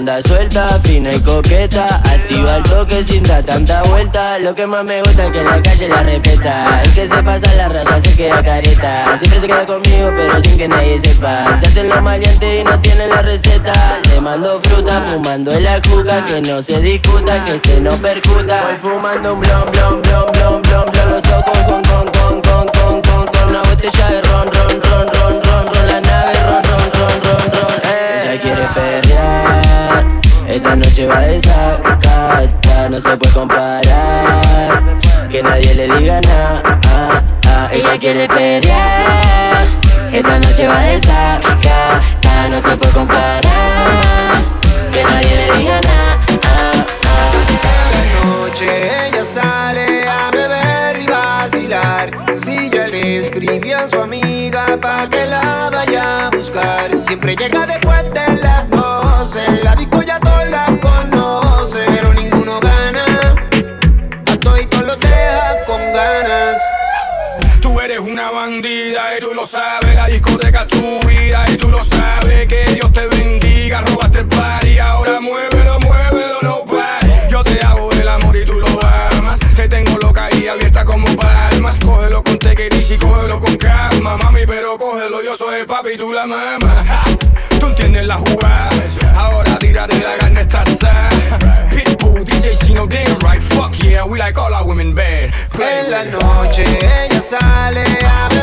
anda 0.00 0.22
suelta, 0.22 0.80
fina 0.82 1.12
y 1.12 1.20
coqueta. 1.20 1.84
Activa 1.96 2.56
el 2.56 2.62
toque 2.62 3.04
sin 3.04 3.22
dar 3.22 3.42
tanta 3.42 3.82
vuelta. 3.82 4.38
Lo 4.38 4.54
que 4.54 4.66
más 4.66 4.82
me 4.82 5.02
gusta 5.02 5.26
es 5.26 5.30
que 5.30 5.44
la 5.44 5.62
calle 5.62 5.88
la 5.88 6.02
respeta. 6.02 6.82
El 6.82 6.94
que 6.94 7.06
se 7.06 7.22
pasa 7.22 7.54
la 7.54 7.68
raya 7.68 8.00
se 8.00 8.16
queda 8.16 8.42
careta. 8.42 9.18
Siempre 9.18 9.40
se 9.40 9.46
queda 9.46 9.66
conmigo, 9.66 10.10
pero 10.16 10.40
sin 10.40 10.56
que 10.56 10.68
nadie 10.68 10.98
sepa. 11.00 11.58
Se 11.60 11.66
hacen 11.66 11.90
los 11.90 12.00
maleantes 12.00 12.60
y 12.60 12.64
no 12.64 12.80
tienen 12.80 13.10
la 13.10 13.20
receta. 13.20 14.00
Le 14.08 14.20
mando 14.22 14.58
fruta, 14.62 15.02
fumando 15.02 15.52
en 15.52 15.64
la 15.64 15.78
juca. 15.86 16.24
Que 16.24 16.40
no 16.40 16.62
se 16.62 16.80
discuta, 16.80 17.44
que 17.44 17.56
este 17.56 17.80
no 17.80 17.90
percuta. 17.98 18.62
Voy 18.64 18.78
fumando 18.78 19.34
un 19.34 19.40
blon, 19.40 19.70
blon, 19.70 20.02
blon, 20.02 20.32
blon, 20.32 20.62
blon, 20.62 20.90
blon. 20.92 21.10
Los 21.10 21.24
ojos 21.30 21.58
con, 21.66 21.82
con, 21.82 22.08
con, 22.08 22.40
con, 22.40 23.02
con, 23.02 23.26
con. 23.26 23.48
Una 23.50 23.62
botella 23.62 24.08
de 24.08 24.22
ron, 24.22 24.50
ron, 24.50 24.82
ron. 24.82 24.89
Esta 30.70 30.86
noche 30.86 31.06
va 31.08 31.18
de 31.22 31.40
sacata, 31.40 32.88
no 32.88 33.00
se 33.00 33.16
puede 33.16 33.34
comparar. 33.34 34.98
Que 35.28 35.42
nadie 35.42 35.74
le 35.74 35.88
diga 35.88 36.20
nada. 36.20 37.68
Ella 37.72 37.98
quiere 37.98 38.28
pelear. 38.28 39.66
Esta 40.12 40.38
noche 40.38 40.68
va 40.68 40.78
de 40.78 41.00
sacata, 41.00 42.48
no 42.50 42.60
se 42.60 42.76
puede 42.76 42.92
comparar. 42.92 43.42
Que 44.92 45.02
nadie 45.02 45.36
le 45.38 45.58
diga 45.58 45.80
nada. 45.80 46.18
Ah. 46.44 46.84
noche 48.24 49.08
ella 49.08 49.24
sale 49.24 50.08
a 50.08 50.30
beber 50.30 51.00
y 51.00 51.06
vacilar. 51.08 52.10
Si 52.32 52.70
ya 52.70 52.86
le 52.86 53.16
escribió 53.16 53.76
a 53.76 53.88
su 53.88 54.00
amiga 54.00 54.78
pa' 54.80 55.08
que 55.10 55.26
la 55.26 55.68
vaya 55.72 56.28
a 56.28 56.30
buscar. 56.30 56.90
Siempre 57.04 57.34
llega 57.34 57.66
después 57.66 58.04
de 58.04 58.36
las 58.40 58.70
12. 58.70 59.64
La 59.64 59.74
disco 59.74 59.99
lo 69.40 69.46
sabes. 69.46 69.94
La 69.94 70.06
discoteca 70.06 70.62
es 70.62 70.68
tu 70.68 71.00
vida 71.08 71.44
y 71.48 71.56
tú 71.56 71.70
lo 71.70 71.82
sabes. 71.82 72.46
Que 72.46 72.64
Dios 72.74 72.92
te 72.92 73.06
bendiga. 73.08 73.80
Robaste 73.82 74.18
el 74.20 74.26
party, 74.26 74.78
ahora 74.78 75.20
muévelo, 75.20 75.80
muévelo, 75.80 76.38
no 76.42 76.64
pares. 76.64 77.28
Yo 77.30 77.42
te 77.42 77.58
hago 77.64 77.90
el 77.92 78.08
amor 78.08 78.36
y 78.36 78.44
tú 78.44 78.54
lo 78.54 78.68
amas. 79.16 79.38
Te 79.56 79.68
tengo 79.68 79.96
loca 79.98 80.28
y 80.36 80.46
abierta 80.46 80.84
como 80.84 81.06
palmas. 81.16 81.78
Cógelo 81.78 82.22
con 82.22 82.38
tequeris 82.38 82.90
y 82.90 82.98
cógelo 82.98 83.40
con 83.40 83.56
calma, 83.56 84.16
mami, 84.18 84.44
pero 84.46 84.76
cógelo. 84.76 85.22
Yo 85.22 85.36
soy 85.36 85.60
el 85.60 85.66
papi 85.66 85.90
y 85.94 85.96
tú 85.96 86.12
la 86.12 86.26
mamá. 86.26 86.84
Tú 87.58 87.66
entiendes 87.66 88.06
la 88.06 88.16
jugada. 88.16 88.70
Ahora 89.14 89.58
tírate 89.58 90.00
la 90.00 90.16
gana 90.16 90.40
esta 90.40 90.62
Pitbull, 91.70 92.24
DJ 92.24 92.56
Sino, 92.56 92.86
damn 92.86 93.18
right. 93.20 93.42
Fuck 93.42 93.74
yeah, 93.82 94.04
we 94.04 94.18
like 94.18 94.38
all 94.38 94.52
our 94.52 94.66
women 94.66 94.94
bad. 94.94 95.30
En 95.58 95.90
la 95.90 96.04
noche 96.04 96.64
ella 96.64 97.20
sale 97.20 97.84
a 98.06 98.39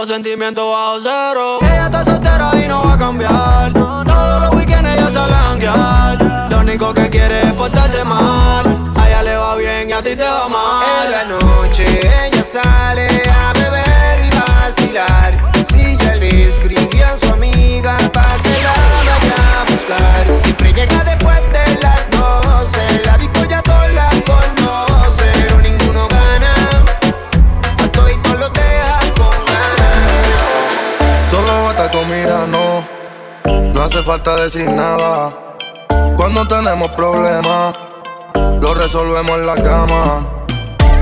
los 0.00 0.08
sentimientos 0.08 0.64
bajo 0.64 0.98
cero. 1.02 1.58
Ella 1.60 1.84
está 1.86 2.02
soltera 2.02 2.50
y 2.54 2.66
no 2.66 2.82
va 2.82 2.94
a 2.94 2.96
cambiar. 2.96 3.70
Todos 3.72 4.40
los 4.40 4.54
weekends 4.54 4.88
ella 4.88 5.10
sale 5.12 5.34
a 5.34 5.42
janguear. 5.42 6.50
Lo 6.50 6.60
único 6.60 6.94
que 6.94 7.10
quiere 7.10 7.42
es 7.48 7.52
portarse 7.52 8.02
mal. 8.02 8.92
A 8.96 9.08
ella 9.08 9.22
le 9.22 9.36
va 9.36 9.56
bien 9.56 9.90
y 9.90 9.92
a 9.92 10.02
ti 10.02 10.16
te 10.16 10.24
va 10.24 10.48
mal. 10.48 11.04
En 11.04 11.10
la 11.10 11.24
noche 11.24 11.84
ella 12.24 12.42
sale 12.42 13.08
a 13.28 13.52
beber 13.52 14.24
y 14.24 14.30
vacilar. 14.38 15.52
Si 15.70 15.96
ya 15.98 16.14
le 16.14 16.46
escribí 16.46 17.02
a 17.02 17.18
su 17.18 17.34
amiga 17.34 17.98
pa' 18.10 18.36
que 18.42 18.56
la 18.62 18.74
vaya 19.04 19.60
a 19.60 19.64
buscar. 19.70 20.49
No 33.80 33.86
hace 33.86 34.02
falta 34.02 34.36
decir 34.36 34.70
nada. 34.70 35.32
Cuando 36.14 36.46
tenemos 36.46 36.90
problemas, 36.90 37.74
lo 38.60 38.74
resolvemos 38.74 39.38
en 39.38 39.46
la 39.46 39.54
cama. 39.54 40.26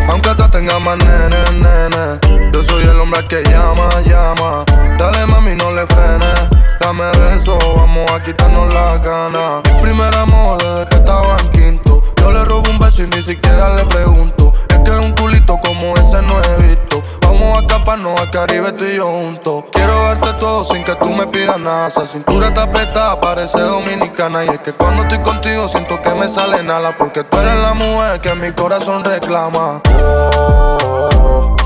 Aunque 0.09 0.29
atrás 0.29 0.49
tenga 0.53 0.79
más 0.79 0.97
nene, 0.99 1.43
nene 1.55 2.19
Yo 2.53 2.63
soy 2.63 2.85
el 2.85 3.01
hombre 3.01 3.27
que 3.27 3.43
llama, 3.43 3.89
llama. 4.07 4.65
Dale 4.97 5.27
mami, 5.27 5.57
no 5.57 5.73
le 5.73 5.89
frenes. 5.89 6.39
Dame 6.79 7.07
beso, 7.19 7.59
vamos 7.77 8.09
a 8.13 8.23
quitarnos 8.23 8.73
las 8.73 9.03
ganas 9.03 9.61
Mi 9.65 9.83
primer 9.83 10.15
amor 10.15 10.57
desde 10.63 10.89
que 10.89 10.97
estaba 10.99 11.37
en 11.37 11.49
quinto. 11.51 12.03
Yo 12.21 12.31
le 12.31 12.45
robo 12.45 12.71
un 12.71 12.79
beso 12.79 13.03
y 13.03 13.09
ni 13.09 13.23
siquiera 13.25 13.75
le 13.75 13.87
pregunto 13.87 14.48
Un 14.91 15.13
culito 15.13 15.59
como 15.61 15.95
ese 15.97 16.23
no 16.23 16.41
he 16.41 16.67
visto. 16.67 17.03
Vamos 17.23 17.57
a 17.57 17.61
escaparnos 17.61 18.19
al 18.19 18.31
Caribe 18.31 18.73
tú 18.73 18.85
y 18.85 18.97
yo 18.97 19.07
juntos. 19.07 19.65
Quiero 19.73 20.05
verte 20.05 20.33
todo 20.41 20.65
sin 20.65 20.83
que 20.83 20.95
tú 20.97 21.11
me 21.11 21.27
pidas 21.27 21.59
nada. 21.59 21.89
Esa 21.89 22.07
cintura 22.07 22.49
está 22.49 22.63
apretada, 22.63 23.21
parece 23.21 23.61
dominicana. 23.61 24.45
Y 24.47 24.49
es 24.49 24.59
que 24.61 24.73
cuando 24.73 25.03
estoy 25.03 25.19
contigo 25.19 25.69
siento 25.69 26.01
que 26.01 26.15
me 26.15 26.29
sale 26.29 26.63
nada 26.63 26.97
Porque 26.97 27.23
tú 27.23 27.37
eres 27.37 27.57
la 27.57 27.75
mujer 27.75 28.21
que 28.21 28.35
mi 28.35 28.51
corazón 28.53 29.05
reclama. 29.05 29.83
Oh, 30.03 31.57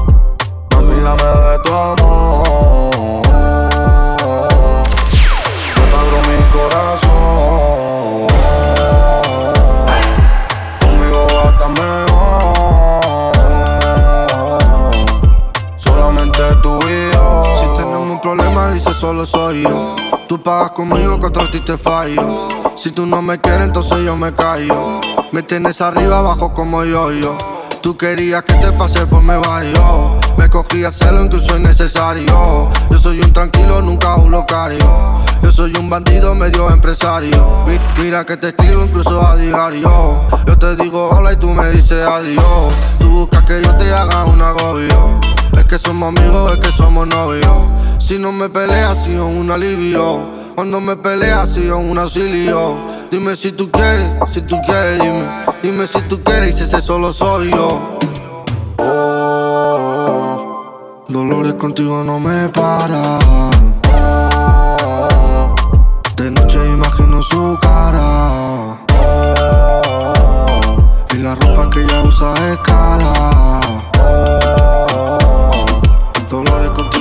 dame 0.77 1.23
de 1.23 1.59
tu 1.65 1.73
amor 1.73 2.32
conmigo 20.75 21.19
que 21.19 21.27
otro 21.27 21.49
te 21.51 21.77
fallo. 21.79 22.49
Si 22.77 22.91
tú 22.91 23.07
no 23.07 23.23
me 23.23 23.41
quieres, 23.41 23.67
entonces 23.67 23.99
yo 24.05 24.17
me 24.17 24.33
callo. 24.33 25.01
Me 25.33 25.43
tienes 25.43 25.81
arriba, 25.81 26.19
abajo 26.19 26.53
como 26.55 26.85
yo, 26.85 27.11
yo. 27.13 27.37
Tú 27.83 27.97
querías 27.97 28.43
que 28.45 28.55
te 28.55 28.71
pase 28.73 29.07
por 29.07 29.23
mi 29.23 29.35
barrio. 29.37 30.19
Me 30.39 30.49
cogí 30.49 30.85
a 30.85 30.89
hacerlo 30.89 31.25
incluso 31.25 31.57
innecesario. 31.57 32.71
Yo 32.91 32.99
soy 32.99 33.21
un 33.21 33.33
tranquilo, 33.33 33.83
nunca 33.83 34.15
un 34.17 34.31
locario. 34.31 34.79
Yo 35.43 35.51
soy 35.51 35.73
un 35.77 35.91
bandido 35.91 36.35
medio 36.35 36.71
empresario. 36.71 37.65
Mi- 37.67 38.03
Mira 38.03 38.25
que 38.25 38.37
te 38.37 38.49
escribo 38.49 38.85
incluso 38.85 39.21
a 39.27 39.37
diario. 39.37 40.27
Yo 40.47 40.59
te 40.59 40.77
digo 40.77 41.11
hola 41.11 41.33
y 41.33 41.37
tú 41.37 41.49
me 41.51 41.71
dices 41.71 42.05
adiós. 42.07 42.45
Tú 42.99 43.09
buscas 43.09 43.43
que 43.45 43.63
yo 43.63 43.73
te 43.77 43.93
haga 43.93 44.25
un 44.25 44.41
agobio. 44.41 45.21
Es 45.57 45.65
que 45.65 45.79
somos 45.79 46.17
amigos, 46.17 46.53
es 46.53 46.59
que 46.65 46.73
somos 46.77 47.07
novios. 47.09 47.57
Si 47.99 48.19
no 48.19 48.31
me 48.33 48.49
peleas, 48.49 48.99
si 49.05 49.13
es 49.13 49.21
un 49.21 49.51
alivio. 49.51 50.42
Cuando 50.55 50.81
me 50.81 50.97
peleas, 50.97 51.55
si 51.55 51.67
es 51.67 51.73
un 51.73 51.97
auxilio. 51.99 52.77
Dime 53.11 53.35
si 53.37 53.53
tú 53.53 53.71
quieres, 53.71 54.11
si 54.33 54.43
tú 54.43 54.61
quieres, 54.67 55.01
dime. 55.01 55.25
Dime 55.63 55.87
si 55.87 56.01
tú 56.03 56.23
quieres 56.23 56.51
y 56.51 56.53
si 56.59 56.65
ese 56.65 56.83
solo 56.83 57.13
soy 57.13 57.51
yo. 57.51 57.99
Oh, 58.79 59.95
dolores 61.09 61.55
contigo 61.55 62.05
no 62.05 62.21
me 62.21 62.49
paran. 62.51 63.51
De 66.17 66.31
noche 66.31 66.59
imagino 66.67 67.23
su 67.23 67.59
cara. 67.61 68.77
Oh, 68.93 70.13
y 71.15 71.19
la 71.19 71.35
ropa 71.35 71.71
que 71.71 71.83
ella 71.83 72.03
usa 72.03 72.35
es 72.51 72.59
cara. 72.59 73.13
Dolores 76.29 76.71
contigo 76.71 76.92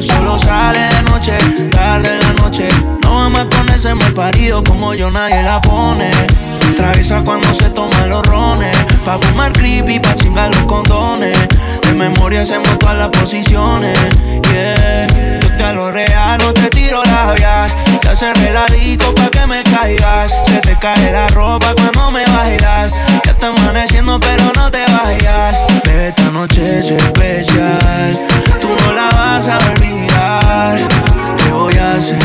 Solo 0.00 0.38
sale 0.38 0.78
de 0.78 1.02
noche, 1.10 1.38
tarde 1.70 2.08
en 2.12 2.20
la 2.20 2.32
noche. 2.42 2.68
No 3.02 3.14
vamos 3.14 3.46
con 3.46 3.68
ese 3.70 3.94
mal 3.94 4.12
parido. 4.12 4.62
Como 4.62 4.94
yo 4.94 5.10
nadie 5.10 5.42
la 5.42 5.60
pone. 5.60 6.10
Traviesa 6.76 7.22
cuando 7.24 7.52
se 7.54 7.70
toma 7.70 8.06
los 8.06 8.24
rones. 8.26 8.76
Pa' 9.04 9.18
fumar 9.18 9.52
creepy, 9.52 9.98
pa' 9.98 10.14
chingar 10.14 10.54
los 10.54 10.64
condones. 10.64 11.36
De 11.82 11.92
memoria 11.94 12.42
hacemos 12.42 12.78
todas 12.78 12.96
las 12.96 13.08
posiciones. 13.08 13.98
Yeah. 14.50 15.39
A 15.62 15.72
lo 15.72 15.92
real, 15.92 16.38
no 16.38 16.52
te 16.54 16.68
tiro 16.70 17.02
labial. 17.04 17.70
Te 18.00 18.16
cerré 18.16 18.50
la 18.50 18.66
disco 18.66 19.14
pa' 19.14 19.28
que 19.28 19.46
me 19.46 19.62
caigas. 19.62 20.32
Se 20.46 20.60
te 20.60 20.76
cae 20.78 21.12
la 21.12 21.28
ropa 21.28 21.74
cuando 21.74 22.10
me 22.10 22.24
bailas. 22.24 22.92
Ya 23.24 23.30
está 23.32 23.48
amaneciendo, 23.48 24.18
pero 24.18 24.44
no 24.56 24.70
te 24.70 24.84
vayas. 24.90 25.58
Esta 25.84 26.30
noche 26.30 26.80
es 26.80 26.90
especial. 26.90 28.26
Tú 28.60 28.68
no 28.68 28.92
la 28.92 29.08
vas 29.10 29.48
a 29.48 29.58
olvidar. 29.70 30.88
Te 31.36 31.50
voy 31.50 31.76
a 31.76 31.94
hacer. 31.94 32.18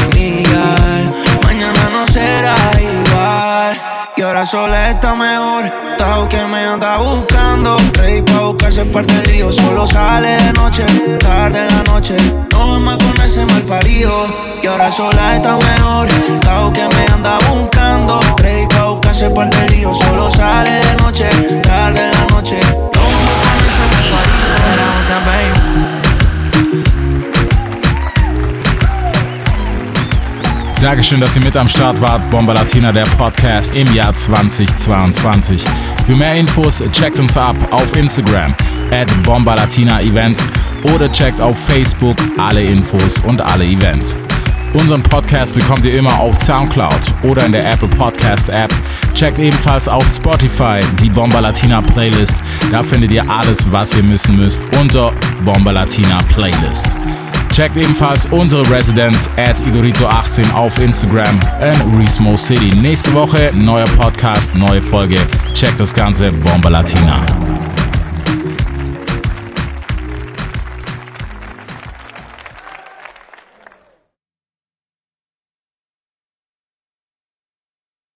Mañana 1.44 1.90
no 1.92 2.08
será 2.08 2.56
igual. 2.80 3.95
Y 4.18 4.22
ahora 4.22 4.46
sola 4.46 4.92
está 4.92 5.14
mejor. 5.14 5.70
Tao 5.98 6.30
que 6.30 6.42
me 6.46 6.60
anda 6.60 6.98
buscando. 6.98 7.76
Ready 7.94 8.22
pa' 8.22 8.46
buscarse 8.46 8.86
parte 8.86 9.14
del 9.14 9.32
lío. 9.32 9.52
Solo 9.52 9.86
sale 9.86 10.38
de 10.38 10.54
noche, 10.54 10.86
tarde 11.20 11.60
en 11.60 11.76
la 11.76 11.84
noche. 11.84 12.16
No 12.52 12.68
vamos 12.68 12.98
con 12.98 13.26
ese 13.26 13.46
mal 13.46 13.64
parido. 13.64 14.26
Y 14.64 14.68
ahora 14.68 14.90
sola 14.90 15.36
está 15.36 15.58
mejor. 15.58 16.08
Tao 16.40 16.72
que 16.72 16.88
me 16.96 17.14
anda 17.14 17.38
buscando. 17.50 18.20
Ready 18.38 18.68
pa' 18.68 18.86
buscarse 18.86 19.30
parte 19.32 19.58
del 19.58 19.72
lío. 19.74 19.94
Solo 19.94 20.32
sale 20.32 20.72
de 20.72 20.96
noche, 21.02 21.30
tarde 21.64 22.06
en 22.06 22.12
la 22.12 22.26
noche. 22.36 22.60
No 22.94 23.05
Dankeschön, 30.86 31.20
dass 31.20 31.36
ihr 31.36 31.44
mit 31.44 31.58
am 31.58 31.68
Start 31.68 32.00
wart. 32.00 32.30
Bomba 32.30 32.54
Latina, 32.54 32.92
der 32.92 33.06
Podcast 33.18 33.74
im 33.74 33.92
Jahr 33.96 34.16
2022. 34.16 35.66
Für 36.06 36.16
mehr 36.16 36.36
Infos 36.36 36.84
checkt 36.92 37.18
uns 37.18 37.36
ab 37.36 37.56
auf 37.72 37.98
Instagram 37.98 38.54
at 38.92 39.08
Bomba 39.24 39.56
Latina 39.56 40.00
Events 40.00 40.46
oder 40.94 41.12
checkt 41.12 41.42
auf 41.42 41.58
Facebook 41.58 42.16
alle 42.38 42.62
Infos 42.62 43.20
und 43.22 43.42
alle 43.42 43.66
Events. 43.66 44.16
Unseren 44.74 45.02
Podcast 45.02 45.56
bekommt 45.56 45.84
ihr 45.86 45.98
immer 45.98 46.20
auf 46.20 46.38
Soundcloud 46.38 47.02
oder 47.24 47.44
in 47.48 47.54
der 47.54 47.68
Apple 47.68 47.88
Podcast 47.88 48.50
App. 48.50 48.72
Checkt 49.16 49.40
ebenfalls 49.40 49.88
auf 49.88 50.06
Spotify 50.08 50.82
die 51.02 51.10
Bomba 51.10 51.40
Latina 51.40 51.82
Playlist. 51.82 52.36
Da 52.72 52.84
findet 52.84 53.10
ihr 53.10 53.28
alles, 53.28 53.66
was 53.72 53.96
ihr 53.96 54.08
wissen 54.08 54.36
müsst 54.36 54.62
unter 54.80 55.12
Bomba 55.44 55.72
Latina 55.72 56.20
Playlist. 56.32 56.96
Checkt 57.56 57.78
ebenfalls 57.78 58.26
unsere 58.32 58.70
Residenz 58.70 59.30
at 59.38 59.62
Igorito18 59.62 60.54
auf 60.54 60.78
Instagram 60.82 61.40
in 61.62 61.98
Resmo 61.98 62.36
City. 62.36 62.70
Nächste 62.82 63.14
Woche 63.14 63.50
neuer 63.54 63.86
Podcast, 63.98 64.54
neue 64.56 64.82
Folge. 64.82 65.16
Checkt 65.54 65.80
das 65.80 65.94
Ganze, 65.94 66.34
Bomba 66.34 66.68
Latina. 66.68 67.55